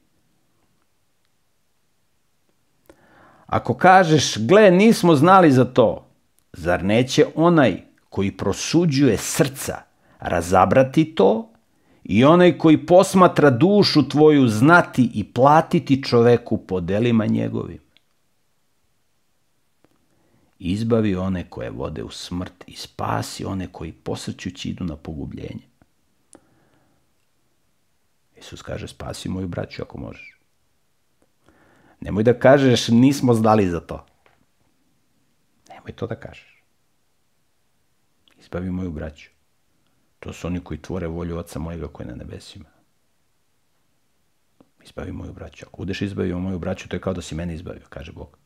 [3.46, 6.08] Ako kažeš, gle, nismo znali za to,
[6.54, 9.82] zar neće onaj koji prosuđuje srca
[10.20, 11.50] razabrati to
[12.04, 17.89] i onaj koji posmatra dušu tvoju znati i platiti čoveku po delima njegovim?
[20.60, 25.70] Izbavi one koje vode u smrt i spasi one koji posrćući idu na pogubljenje.
[28.38, 30.38] Isus kaže, spasi moju braću ako možeš.
[32.02, 34.06] Nemoj da kažeš, nismo znali za to.
[35.70, 36.64] Nemoj to da kažeš.
[38.40, 39.30] Izbavi moju braću.
[40.20, 42.70] To su oni koji tvore volju oca mojega koji je na nebesima.
[44.84, 45.66] Izbavi moju braću.
[45.68, 48.38] Ako budeš izbavio moju braću, to je kao da si mene izbavio, kaže Bog.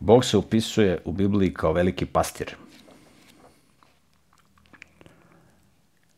[0.00, 2.54] Bog se upisuje u Bibliji kao veliki pastir.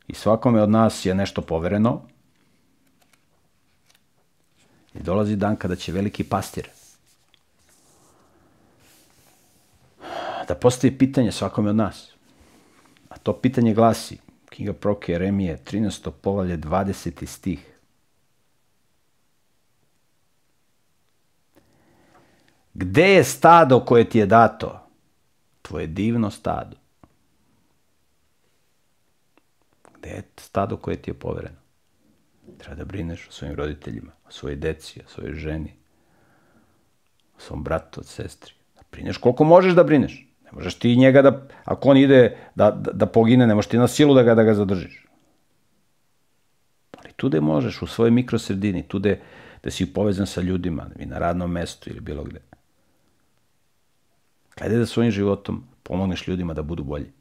[0.09, 2.03] I svakome od nas je nešto povereno.
[4.95, 6.69] I dolazi dan kada će veliki pastir
[10.49, 12.13] da postavi pitanje svakome od nas.
[13.09, 14.19] A to pitanje glasi,
[14.49, 16.11] knjiga Proke Jeremije, 13.
[16.11, 17.27] povalje, 20.
[17.27, 17.78] stih.
[22.79, 24.81] Gde je stado koje ti je dato?
[25.63, 26.77] Tvoje divno stado.
[29.99, 31.57] Gde je stado koje ti je povereno?
[32.59, 35.75] Treba da brineš o svojim roditeljima, o svojoj deci, o svojoj ženi,
[37.37, 38.53] o svom bratu, o sestri.
[38.77, 40.27] Da brineš koliko možeš da brineš.
[40.45, 43.79] Ne možeš ti njega da, ako on ide da, da, da pogine, ne možeš ti
[43.79, 45.07] na silu da ga, da ga zadržiš.
[46.99, 49.21] Ali tu gde možeš, u svojoj mikrosredini, tu gde,
[49.61, 52.41] gde si povezan sa ljudima, i na radnom mestu ili bilo gde.
[54.59, 57.13] Gledaj da svojim životom pomogneš ljudima da budu bolji.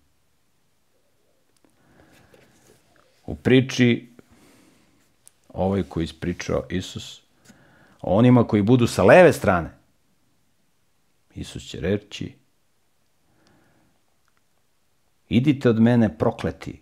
[3.25, 4.09] U priči
[5.49, 7.21] ovoj koji ispričao Isus,
[8.01, 9.69] onima koji budu sa leve strane,
[11.35, 12.33] Isus će reći,
[15.29, 16.81] idite od mene prokleti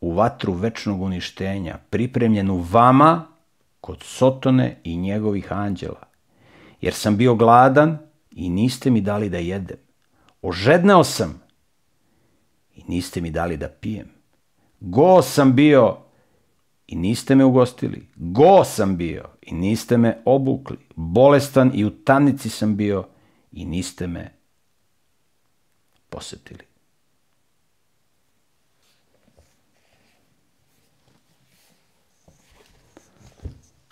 [0.00, 3.26] u vatru večnog uništenja, pripremljenu vama
[3.80, 6.06] kod Sotone i njegovih anđela,
[6.80, 7.98] jer sam bio gladan
[8.30, 9.83] i niste mi dali da jedem.
[10.46, 11.42] Ožedneo sam
[12.74, 14.08] i niste mi dali da pijem.
[14.80, 15.98] Go sam bio
[16.86, 18.08] i niste me ugostili.
[18.16, 20.76] Go sam bio i niste me obukli.
[20.96, 23.08] Bolestan i u tamnici sam bio
[23.52, 24.32] i niste me
[26.08, 26.64] posetili.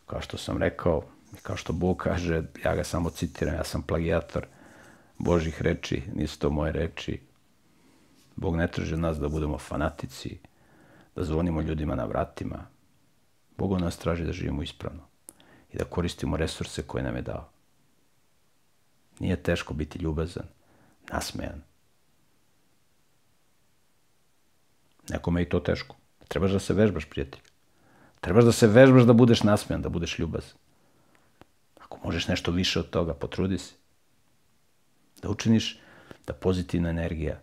[0.06, 1.02] Kao što sam rekao,
[1.42, 4.46] kao što Bog kaže, ja ga samo citiram, ja sam plagijator–
[5.22, 7.20] Božih reči, nisu to moje reči.
[8.36, 10.38] Bog ne traži nas da budemo fanatici,
[11.14, 12.66] da zvonimo ljudima na vratima.
[13.56, 15.06] Bog od nas traži da živimo ispravno
[15.72, 17.48] i da koristimo resurse koje nam je dao.
[19.18, 20.46] Nije teško biti ljubazan,
[21.12, 21.62] nasmejan.
[25.10, 25.96] Nekome je i to teško.
[26.28, 27.42] Trebaš da se vežbaš, prijatelj.
[28.20, 30.58] Trebaš da se vežbaš da budeš nasmejan, da budeš ljubazan.
[31.80, 33.81] Ako možeš nešto više od toga, potrudi se
[35.22, 35.78] da učiniš
[36.26, 37.40] da pozitivna energija,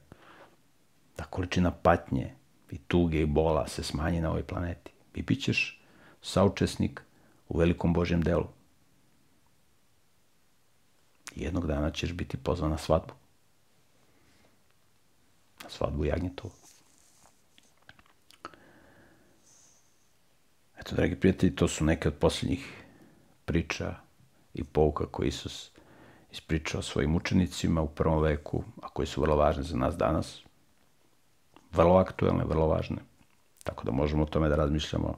[1.18, 2.34] da količina patnje
[2.72, 4.92] i tuge i bola se smanji na ovoj planeti.
[5.16, 5.82] I bit ćeš
[6.22, 7.02] saučesnik
[7.50, 8.48] u velikom Božjem delu.
[11.36, 13.14] Jednog dana ćeš biti pozvan na svadbu.
[15.64, 16.54] Na svadbu Jagnjetovu.
[20.80, 22.84] Eto, dragi prijatelji, to su neke od posljednjih
[23.46, 23.96] priča
[24.54, 25.72] i pouka koje Isus
[26.32, 30.42] ispričao svojim učenicima u prvom veku, a koji su vrlo važne za nas danas.
[31.72, 32.98] Vrlo aktuelne, vrlo važne.
[33.64, 35.18] Tako da možemo o tome da razmišljamo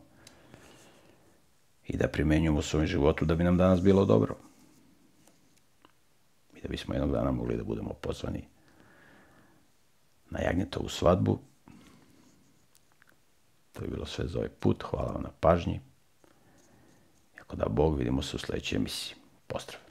[1.88, 4.36] i da primenjujemo u svojom životu da bi nam danas bilo dobro.
[6.56, 8.48] I da bismo jednog dana mogli da budemo pozvani
[10.30, 11.40] na Jagnjetovu svadbu.
[13.74, 14.84] To je bilo sve za ovaj put.
[14.84, 15.80] Hvala vam na pažnji.
[17.42, 19.16] Ako da Bog, vidimo se u sledećoj emisiji.
[19.48, 19.91] Pozdrav!